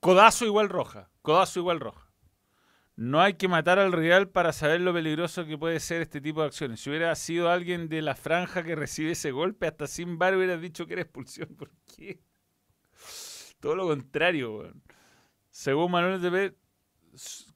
[0.00, 1.10] Codazo igual roja.
[1.22, 2.10] Codazo igual roja.
[2.96, 6.40] No hay que matar al rival para saber lo peligroso que puede ser este tipo
[6.40, 6.80] de acciones.
[6.80, 10.60] Si hubiera sido alguien de la franja que recibe ese golpe, hasta sin bar hubieras
[10.60, 11.48] dicho que era expulsión.
[11.56, 12.20] ¿Por qué?
[13.60, 14.72] Todo lo contrario,
[15.50, 16.54] Según Manuel de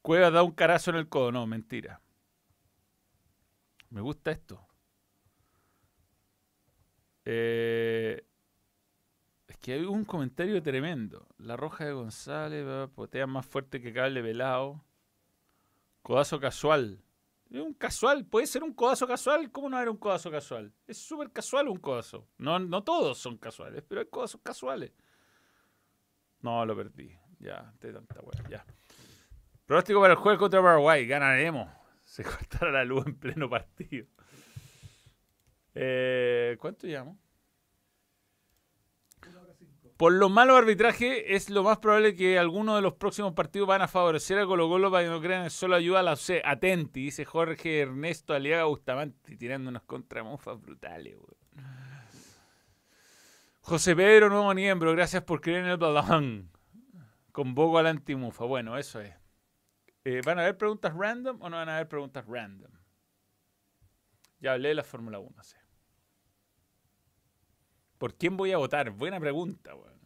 [0.02, 1.32] Cueva da un carazo en el codo.
[1.32, 2.00] No, mentira.
[3.90, 4.66] Me gusta esto.
[7.24, 8.26] Eh,
[9.64, 11.26] que hay un comentario tremendo.
[11.38, 14.84] La roja de González, potea más fuerte que cable velado.
[16.02, 17.02] Codazo casual.
[17.50, 19.50] Es un casual, puede ser un codazo casual.
[19.50, 20.70] ¿Cómo no era un codazo casual?
[20.86, 22.28] Es súper casual un codazo.
[22.36, 24.92] No, no todos son casuales, pero hay codazos casuales.
[26.42, 27.16] No, lo perdí.
[27.38, 28.66] Ya, de tanta wea, ya.
[29.64, 31.06] Pronóstico para el juego contra Paraguay.
[31.06, 31.70] Ganaremos.
[32.04, 34.08] Se cortará la luz en pleno partido.
[35.74, 37.18] Eh, ¿Cuánto llamo?
[39.96, 43.82] Por los malos arbitrajes, es lo más probable que algunos de los próximos partidos van
[43.82, 46.42] a favorecer a Colo Colo para que no crean que solo ayuda a la C.
[46.44, 51.14] Atenti, dice Jorge Ernesto Aliaga Bustamante, tirando unas contramufas brutales.
[53.60, 56.50] José Pedro, nuevo miembro, gracias por creer en el balón.
[57.30, 58.44] Convoco al antimufa.
[58.44, 59.14] Bueno, eso es.
[60.04, 62.70] Eh, ¿Van a haber preguntas random o no van a haber preguntas random?
[64.40, 65.56] Ya hablé de la Fórmula 1, sí.
[67.98, 68.90] ¿Por quién voy a votar?
[68.90, 70.00] Buena pregunta, weón.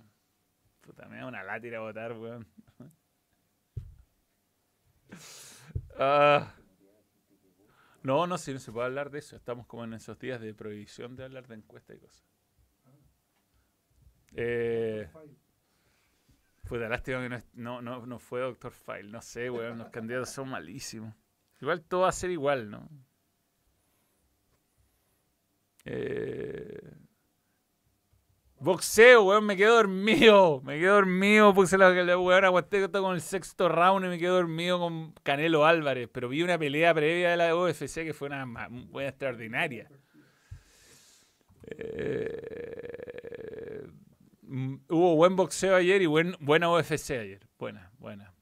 [0.80, 2.46] Puta, me da una látira votar, weón.
[6.00, 6.54] Ah.
[8.04, 9.34] No, no, si no se puede hablar de eso.
[9.34, 12.24] Estamos como en esos días de prohibición de hablar de encuestas y cosas.
[14.34, 15.08] Eh,
[16.70, 19.10] la lástima que no, no, no, fue Doctor File.
[19.10, 19.78] No sé, weón.
[19.78, 21.14] Los candidatos son malísimos.
[21.60, 22.88] Igual todo va a ser igual, ¿no?
[25.84, 26.57] Eh,
[28.60, 30.60] Boxeo, weón, me quedo dormido.
[30.64, 31.54] Me quedo dormido.
[31.54, 36.08] Puse la, weón, aguanté con el sexto round y me quedo dormido con Canelo Álvarez.
[36.12, 39.88] Pero vi una pelea previa de la UFC que fue una buena extraordinaria.
[41.70, 43.86] Eh,
[44.88, 47.46] hubo buen boxeo ayer y buen, buena UFC ayer.
[47.58, 48.34] Buena, buena.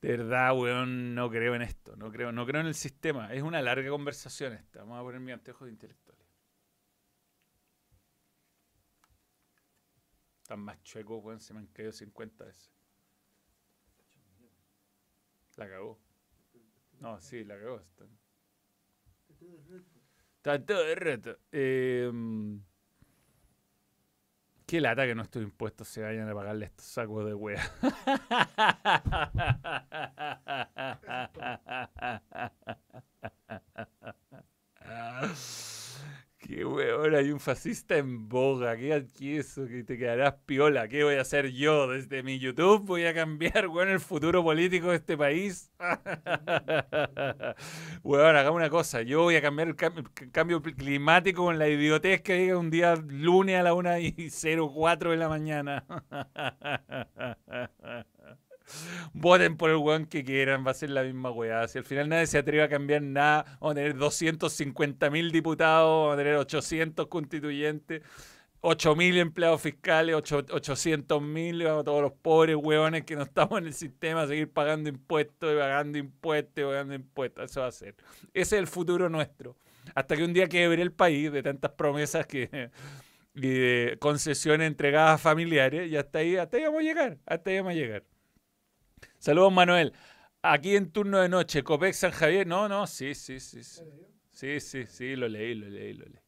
[0.00, 1.96] De verdad, weón, no creo en esto.
[1.96, 3.32] No creo, no creo en el sistema.
[3.32, 4.80] Es una larga conversación esta.
[4.80, 5.72] Vamos a poner mi anteojo de
[10.54, 10.58] intelectual.
[10.58, 12.70] más chuecos, weón, se me han caído 50 veces.
[15.56, 15.98] La cagó.
[17.00, 17.80] No, sí, la cagó.
[17.80, 18.04] Está,
[20.36, 21.36] está todo de reto.
[21.52, 22.10] Eh,
[24.66, 27.62] qué lata que nuestros impuestos se vayan a pagarle estos sacos de wea.
[36.42, 38.76] Qué weón, hay un fascista en boga.
[38.76, 39.06] ¿Qué
[39.38, 39.64] eso?
[39.64, 40.88] Que te quedarás piola.
[40.88, 41.86] ¿Qué voy a hacer yo?
[41.86, 45.70] Desde mi YouTube voy a cambiar, weón, el futuro político de este país.
[48.02, 49.02] weón, hagamos una cosa.
[49.02, 49.76] Yo voy a cambiar el,
[50.32, 55.12] cambio climático con la idiotez que diga un día lunes a la 1 y 04
[55.12, 55.84] de la mañana.
[59.12, 61.68] Voten por el weón que quieran, va a ser la misma weá.
[61.68, 66.02] Si al final nadie se atreve a cambiar nada, vamos a tener 250 mil diputados,
[66.02, 68.02] vamos a tener 800 constituyentes,
[68.60, 73.74] 8 mil empleados fiscales, 800 mil, todos los pobres weones que no estamos en el
[73.74, 77.50] sistema a seguir pagando impuestos y pagando impuestos y pagando impuestos.
[77.50, 77.96] Eso va a ser.
[78.32, 79.56] Ese es el futuro nuestro.
[79.94, 82.70] Hasta que un día quebre el país de tantas promesas que
[83.34, 87.50] y de concesiones entregadas a familiares, y hasta ahí, hasta ahí vamos a llegar, hasta
[87.50, 88.04] ahí vamos a llegar.
[89.18, 89.92] Saludos, Manuel.
[90.42, 92.46] Aquí en turno de noche, Copec San Javier.
[92.46, 93.62] No, no, sí, sí, sí.
[93.62, 93.82] Sí,
[94.30, 96.22] sí, sí, sí lo leí, lo leí, lo leí.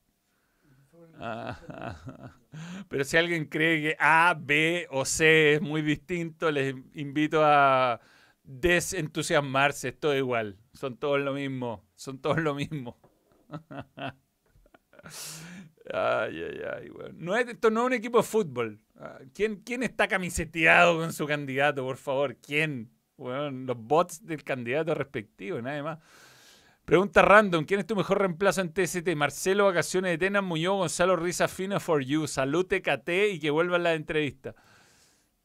[2.89, 8.01] Pero si alguien cree que A, B o C es muy distinto, les invito a
[8.43, 9.89] desentusiasmarse.
[9.89, 10.59] Es todo igual.
[10.73, 11.85] Son todos lo mismo.
[11.94, 12.99] Son todos lo mismo.
[15.93, 18.81] Ay, ay, ay, no es, esto no es un equipo de fútbol.
[18.97, 22.36] Ah, ¿Quién, ¿Quién está camiseteado con su candidato, por favor?
[22.36, 22.90] ¿Quién?
[23.16, 25.98] Bueno, los bots del candidato respectivo, nada más.
[26.85, 29.09] Pregunta random, ¿quién es tu mejor reemplazo en TST?
[29.16, 32.27] Marcelo Vacaciones de Tenas, Muñoz, Gonzalo Risa Fino for You.
[32.27, 34.55] Salud TKT y que vuelvan la entrevista.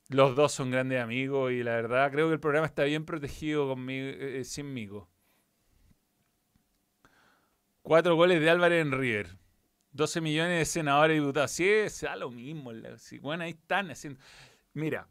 [0.10, 3.68] Los dos son grandes amigos y la verdad creo que el programa está bien protegido
[3.70, 5.08] conmigo, eh, sinmigo.
[7.84, 9.39] Cuatro goles de Álvarez en River.
[9.92, 11.52] 12 millones de senadores y diputados.
[11.52, 11.68] Sí,
[12.02, 12.72] da lo mismo.
[13.22, 14.20] bueno, ahí están haciendo.
[14.74, 15.08] Mira,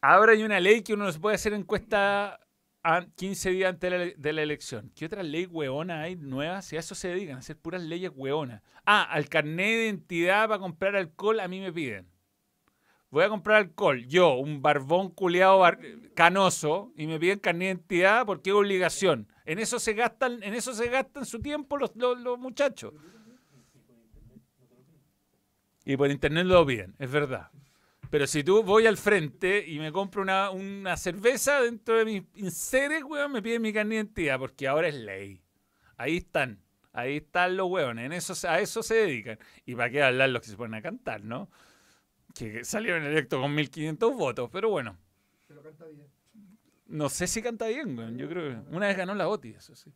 [0.00, 2.40] ahora hay una ley que uno no se puede hacer encuesta
[2.84, 4.92] a 15 días antes de la, elección.
[4.94, 6.60] ¿Qué otra ley hueona hay nueva?
[6.60, 8.62] Si a eso se dedican, a hacer puras leyes hueonas.
[8.84, 12.06] Ah, al carnet de identidad para comprar alcohol a mí me piden.
[13.10, 15.62] Voy a comprar alcohol, yo, un barbón culeado
[16.14, 19.28] canoso, y me piden carnet de identidad porque es obligación.
[19.46, 22.92] En eso se gastan, en eso se gastan su tiempo los, los muchachos.
[25.84, 27.50] Y por internet lo piden, es verdad.
[28.10, 32.22] Pero si tú voy al frente y me compro una, una cerveza dentro de mis
[32.36, 35.42] inseres, weón, me piden mi carnet de identidad, porque ahora es ley.
[35.96, 36.60] Ahí están.
[36.92, 37.70] Ahí están los.
[37.80, 39.38] En eso, a eso se dedican.
[39.66, 41.50] Y para qué hablar los que se ponen a cantar, ¿no?
[42.34, 44.96] Que salieron electos con 1500 votos, pero bueno.
[45.48, 46.06] Pero canta bien.
[46.86, 48.16] No sé si canta bien, weón.
[48.16, 49.92] Yo creo que una vez ganó la OTI, eso sí.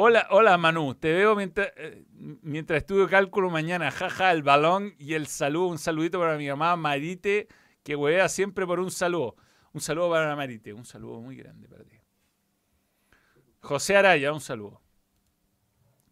[0.00, 5.14] Hola, hola Manu, te veo mientras, eh, mientras estudio cálculo mañana, jaja, el balón y
[5.14, 7.48] el saludo, un saludito para mi mamá Marite,
[7.82, 9.34] que huevea siempre por un saludo.
[9.72, 11.96] Un saludo para Marite, un saludo muy grande para ti.
[13.58, 14.80] José Araya, un saludo.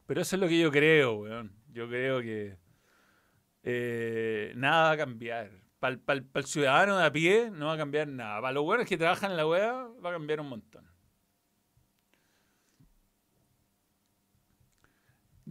[0.06, 1.52] Pero eso es lo que yo creo, weón.
[1.68, 2.58] Yo creo que
[3.62, 5.52] eh, nada va a cambiar.
[5.78, 8.40] Para el, ciudadano de a pie no va a cambiar nada.
[8.40, 10.85] Para los buenos que trabajan en la wea va a cambiar un montón.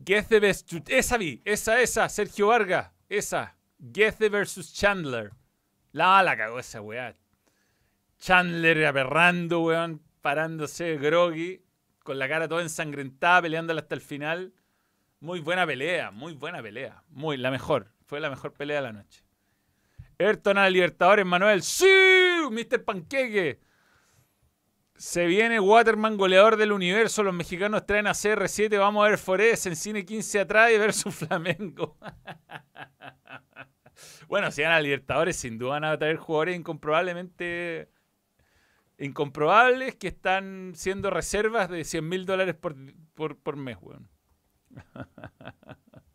[0.05, 0.81] Gethe versus.
[0.87, 3.55] Esa vi, esa, esa, Sergio Vargas, esa.
[3.93, 5.31] Gethe versus Chandler.
[5.91, 7.15] La, la cagó esa weá.
[8.19, 11.61] Chandler aberrando, weón, parándose groggy,
[12.03, 14.53] con la cara toda ensangrentada, peleándola hasta el final.
[15.19, 17.03] Muy buena pelea, muy buena pelea.
[17.09, 17.91] Muy, la mejor.
[18.05, 19.23] Fue la mejor pelea de la noche.
[20.19, 21.61] Ayrton a Libertadores, Manuel.
[21.61, 21.85] ¡Sí!
[22.51, 22.83] Mr.
[22.83, 23.59] Panqueque.
[24.97, 27.21] Se viene Waterman, goleador del universo.
[27.21, 28.79] Los mexicanos traen a CR7.
[28.79, 31.97] Vamos a ver Forest en cine 15 atrás y ver su Flamengo.
[34.27, 37.89] bueno, si van a Libertadores, sin duda van a traer jugadores incomprobablemente
[38.97, 42.75] incomprobables que están siendo reservas de 100 mil dólares por,
[43.13, 44.09] por, por mes, weón.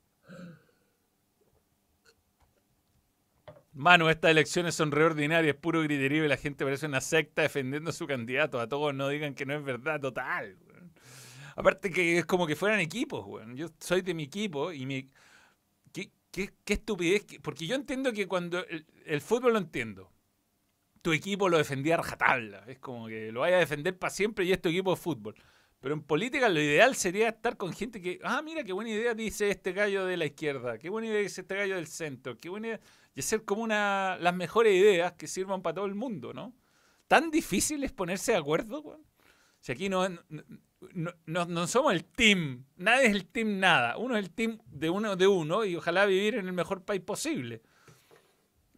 [3.73, 7.93] Manu, estas elecciones son reordinarias, puro griterío y la gente parece una secta defendiendo a
[7.93, 8.61] su candidato.
[8.61, 10.57] A todos no digan que no es verdad, total.
[11.55, 13.57] Aparte que es como que fueran equipos, weón.
[13.57, 15.09] Yo soy de mi equipo y mi...
[15.93, 17.27] ¿Qué, qué, qué estupidez?
[17.43, 18.65] Porque yo entiendo que cuando...
[19.05, 20.11] El, fútbol lo entiendo.
[21.03, 22.65] Tu equipo lo defendía a rajatabla.
[22.67, 25.35] Es como que lo vaya a defender para siempre y es tu equipo de fútbol.
[25.81, 29.15] Pero en política lo ideal sería estar con gente que, ah, mira, qué buena idea
[29.15, 32.51] dice este gallo de la izquierda, qué buena idea dice este gallo del centro, qué
[32.51, 32.81] buena idea.
[33.15, 36.55] Y hacer como una, las mejores ideas que sirvan para todo el mundo, ¿no?
[37.09, 39.01] Tan difícil es ponerse de acuerdo,
[39.59, 40.09] Si aquí no,
[40.95, 43.97] no, no, somos el team, nadie es el team nada.
[43.97, 47.03] Uno es el team de uno de uno y ojalá vivir en el mejor país
[47.03, 47.63] posible.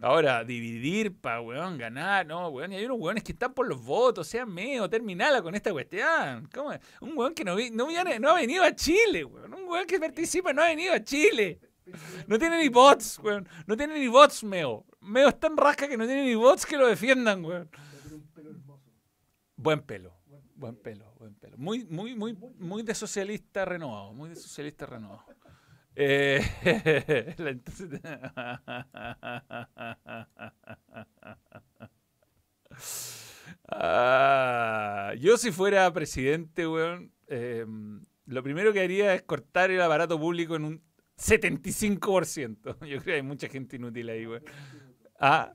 [0.01, 2.73] Ahora, dividir para, weón, ganar, no, weón.
[2.73, 6.49] Y hay unos weones que están por los votos, sean medio, terminala con esta cuestión.
[6.53, 6.71] ¿Cómo?
[7.01, 7.89] Un weón que no, no,
[8.19, 9.55] no ha venido a Chile, weón.
[9.55, 11.61] Un weón que participa no ha venido a Chile.
[12.27, 13.49] No tiene ni bots, weón.
[13.67, 14.85] No tiene ni bots, Meo.
[15.01, 17.69] Meo es tan rasca que no tiene ni bots que lo defiendan, weón.
[19.57, 20.19] Buen pelo.
[20.55, 21.57] Buen pelo, buen pelo.
[21.59, 24.13] Muy, muy, muy, muy de socialista renovado.
[24.13, 25.25] Muy de socialista renovado.
[25.95, 26.41] Eh,
[33.69, 40.19] ah, yo si fuera presidente, weón, em, lo primero que haría es cortar el aparato
[40.19, 40.83] público en un
[41.17, 42.79] 75%.
[42.87, 44.45] Yo creo que hay mucha gente inútil ahí, weón.
[45.19, 45.55] Ah.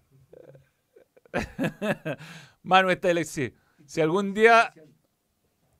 [2.63, 3.53] Manu, esta elección.
[3.85, 4.73] Si algún día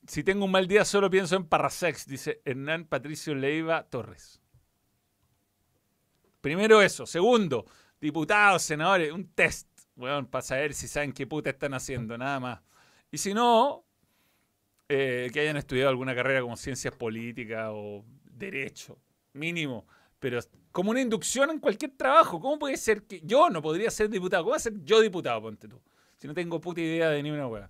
[0.07, 4.41] si tengo un mal día, solo pienso en Parrasex, dice Hernán Patricio Leiva Torres.
[6.39, 7.05] Primero eso.
[7.05, 7.65] Segundo,
[7.99, 12.61] diputados, senadores, un test, bueno, para saber si saben qué puta están haciendo, nada más.
[13.11, 13.85] Y si no,
[14.87, 18.97] eh, que hayan estudiado alguna carrera como ciencias políticas o derecho,
[19.37, 19.85] mínimo.
[20.19, 20.39] Pero
[20.71, 22.39] como una inducción en cualquier trabajo.
[22.39, 24.43] ¿Cómo puede ser que yo no podría ser diputado?
[24.43, 25.81] ¿Cómo voy a ser yo diputado, ponte tú?
[26.17, 27.69] Si no tengo puta idea de ni una hueá.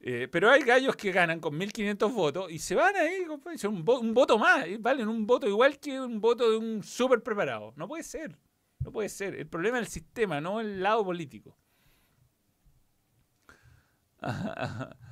[0.00, 3.24] Eh, pero hay gallos que ganan con 1500 votos y se van ahí,
[3.56, 7.72] son un, voto más, valen un voto igual que un voto de un súper preparado.
[7.74, 8.36] No puede ser,
[8.80, 9.34] no puede ser.
[9.34, 11.56] El problema es el sistema, no el lado político.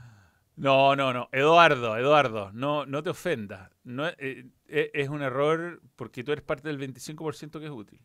[0.56, 1.28] No, no, no.
[1.32, 3.70] Eduardo, Eduardo, no, no te ofendas.
[4.18, 8.00] Eh, eh, es un error porque tú eres parte del 25% que es útil.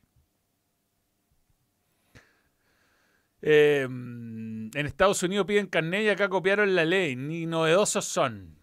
[3.42, 7.16] Em, en Estados Unidos piden carnet y acá copiaron la ley.
[7.16, 8.58] Ni novedosos son.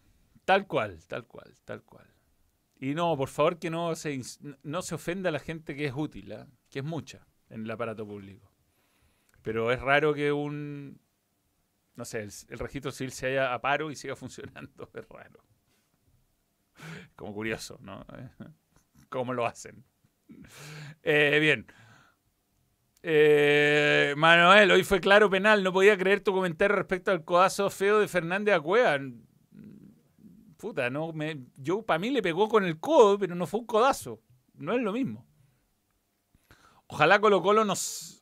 [0.44, 2.06] Tal cual, tal cual, tal cual.
[2.76, 4.20] Y no, por favor que no se,
[4.62, 6.46] no se ofenda a la gente que es útil, ¿ah?
[6.68, 8.50] que es mucha en el aparato público.
[9.42, 11.00] Pero es raro que un,
[11.96, 14.90] no sé, el, registro civil se haya a paro y siga funcionando.
[14.94, 15.44] Es raro.
[17.16, 18.04] Como curioso, ¿no?
[19.08, 19.84] ¿Cómo lo hacen?
[21.02, 21.66] Eh, bien.
[23.02, 25.62] Eh, Manuel, hoy fue claro penal.
[25.62, 28.98] No podía creer tu comentario respecto al codazo feo de Fernández Acuea.
[30.56, 33.66] Puta, no, me, yo para mí le pegó con el codo, pero no fue un
[33.66, 34.22] codazo.
[34.54, 35.26] No es lo mismo.
[36.86, 38.13] Ojalá Colo Colo nos.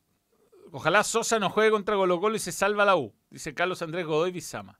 [0.75, 4.05] Ojalá Sosa no juegue contra Colo Colo y se salva la U, dice Carlos Andrés
[4.05, 4.79] Godoy Bizama.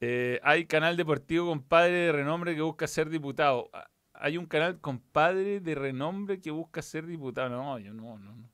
[0.00, 3.70] Eh, hay canal deportivo compadre de renombre que busca ser diputado
[4.14, 7.50] hay un canal compadre de renombre que busca ser diputado.
[7.50, 8.50] No, yo no, no, no.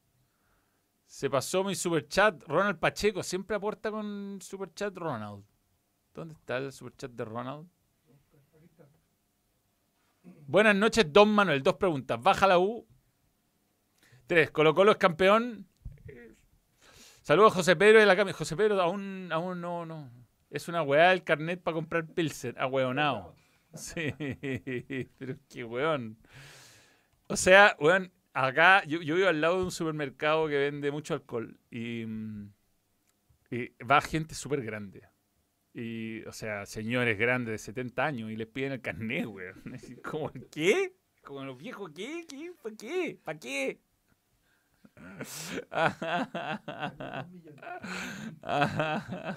[1.04, 2.42] Se pasó mi superchat.
[2.44, 5.44] Ronald Pacheco siempre aporta con superchat Ronald.
[6.14, 7.68] ¿Dónde está el superchat de Ronald?
[10.46, 11.62] Buenas noches, Don Manuel.
[11.62, 12.20] Dos preguntas.
[12.20, 12.86] Baja la U.
[14.26, 14.50] Tres.
[14.50, 15.68] Colo Colo es campeón.
[17.30, 18.32] Saludos a José Pedro de la cama.
[18.32, 20.10] José Pedro aún, aún no, no.
[20.50, 22.56] Es una weá el carnet para comprar Pilsen.
[22.58, 23.36] Ahueonado.
[23.72, 24.12] Sí,
[25.16, 26.18] pero qué weón.
[27.28, 31.14] O sea, weón, acá yo, yo vivo al lado de un supermercado que vende mucho
[31.14, 32.52] alcohol y, mm,
[33.52, 35.02] y va gente súper grande.
[35.72, 39.62] Y, o sea, señores grandes de 70 años y les piden el carnet, weón.
[40.02, 40.96] Como, ¿qué?
[41.22, 42.26] Como los viejos, ¿qué?
[42.28, 42.52] ¿Qué?
[42.60, 43.20] ¿Para qué?
[43.22, 43.78] ¿Para qué?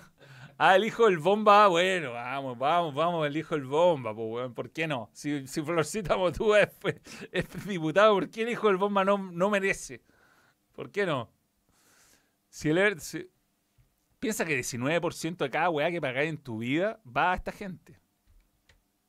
[0.59, 4.69] Ah, el hijo del bomba, bueno, vamos, vamos, vamos, el hijo del bomba, pues, ¿por
[4.69, 5.09] qué no?
[5.11, 6.69] Si, Florcita Motúa es,
[7.31, 10.03] es, diputado, ¿por qué el hijo del bomba no, no merece?
[10.71, 11.29] ¿Por qué no?
[12.49, 12.97] Si el,
[14.19, 17.99] piensa que 19% de cada weá que pagáis en tu vida va a esta gente.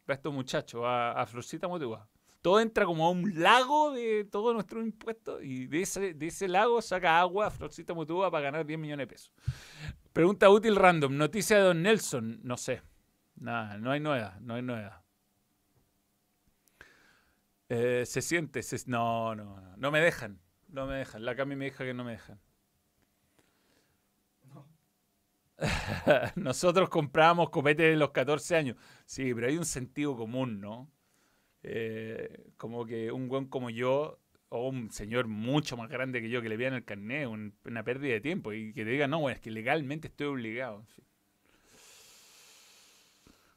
[0.08, 2.08] Va a estos muchachos, a, a Florcita Motúa
[2.44, 6.46] todo entra como a un lago de todos nuestros impuestos y de ese, de ese
[6.46, 9.32] lago saca agua Florcita Motúa para ganar 10 millones de pesos.
[10.12, 11.16] Pregunta útil random.
[11.16, 12.40] Noticia de Don Nelson.
[12.42, 12.82] No sé.
[13.36, 15.02] Nada, no hay novedad, no hay novedad.
[17.70, 20.38] Eh, se siente, no, no, no, no me dejan,
[20.68, 21.24] no me dejan.
[21.24, 22.38] La Cami me dijo que no me dejan.
[26.36, 28.76] Nosotros compramos copete de los 14 años.
[29.06, 30.93] Sí, pero hay un sentido común, ¿no?
[31.66, 34.18] Eh, como que un buen como yo
[34.50, 38.12] o un señor mucho más grande que yo que le vean el carnet, una pérdida
[38.12, 40.84] de tiempo y que te diga, no, bueno, es que legalmente estoy obligado.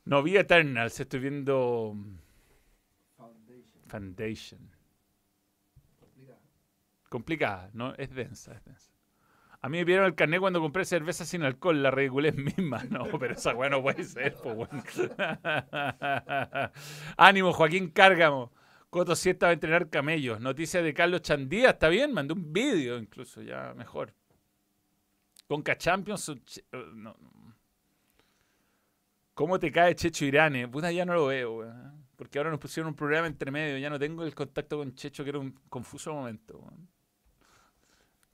[0.06, 1.96] No vi Eternals, estoy viendo
[3.18, 3.82] Foundation.
[3.88, 4.72] Foundation.
[7.10, 7.94] Complicada, ¿no?
[7.96, 8.86] Es densa, es densa.
[9.62, 12.84] A mí me pidieron el carnet cuando compré cerveza sin alcohol, la ridiculez misma.
[12.90, 14.84] No, pero esa weá no puede ser, pues bueno.
[17.18, 18.52] Ánimo, Joaquín Cárgamo.
[18.90, 20.40] Coto Siesta va a entrenar camellos.
[20.40, 24.14] Noticias de Carlos Chandía, está bien, mandó un vídeo incluso, ya mejor.
[25.48, 26.30] Conca Champions.
[26.30, 26.38] Eh,
[26.96, 27.16] no.
[29.34, 30.68] ¿Cómo te cae Checho Irane?
[30.68, 32.08] Puta, ya no lo veo, weón.
[32.16, 33.78] Porque ahora nos pusieron un programa entre medio.
[33.78, 36.58] Ya no tengo el contacto con Checho, que era un confuso momento.
[36.60, 36.97] Weón.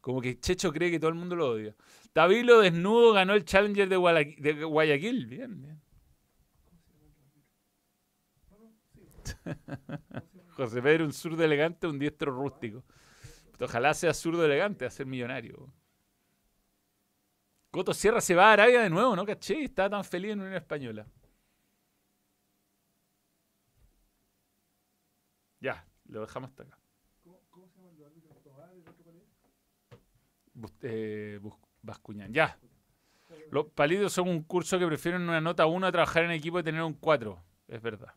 [0.04, 1.74] Como que Checho cree que todo el mundo lo odia.
[2.12, 3.96] Tabilo desnudo ganó el Challenger de,
[4.66, 5.28] Guayaquil.
[5.28, 5.82] Bien, bien.
[10.58, 12.84] José Pedro, un zurdo elegante, un diestro rústico.
[13.62, 15.72] ojalá sea zurdo elegante a ser millonario.
[17.72, 19.26] Coto Sierra se va a Arabia de nuevo, ¿no?
[19.26, 21.08] Caché, está tan feliz en Unión Española.
[25.62, 26.83] Ya, lo dejamos hasta acá.
[30.82, 31.40] Eh.
[32.30, 32.58] Ya.
[33.52, 36.64] Los palitos son un curso que prefieren una nota 1 a trabajar en equipo y
[36.64, 37.44] tener un 4.
[37.68, 38.14] Es verdad.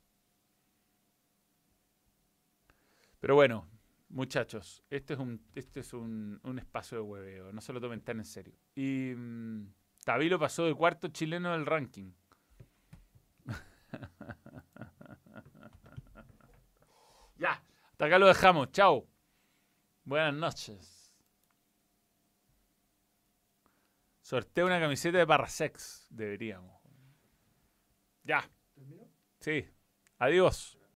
[3.21, 3.69] Pero bueno,
[4.09, 7.53] muchachos, este es un, este es un, espacio de hueveo.
[7.53, 8.55] No se lo tomen tan en serio.
[8.75, 9.73] Y mm,
[10.05, 12.13] Tabilo pasó de cuarto chileno del ranking.
[17.39, 18.71] ya, hasta acá lo dejamos.
[18.73, 19.07] Chao.
[20.05, 20.96] Buenas noches.
[24.27, 26.09] Sorteo una camiseta de Parrasex.
[26.11, 26.83] Deberíamos.
[28.25, 28.43] Ya.
[29.39, 29.65] Sí.
[30.19, 30.76] Adiós.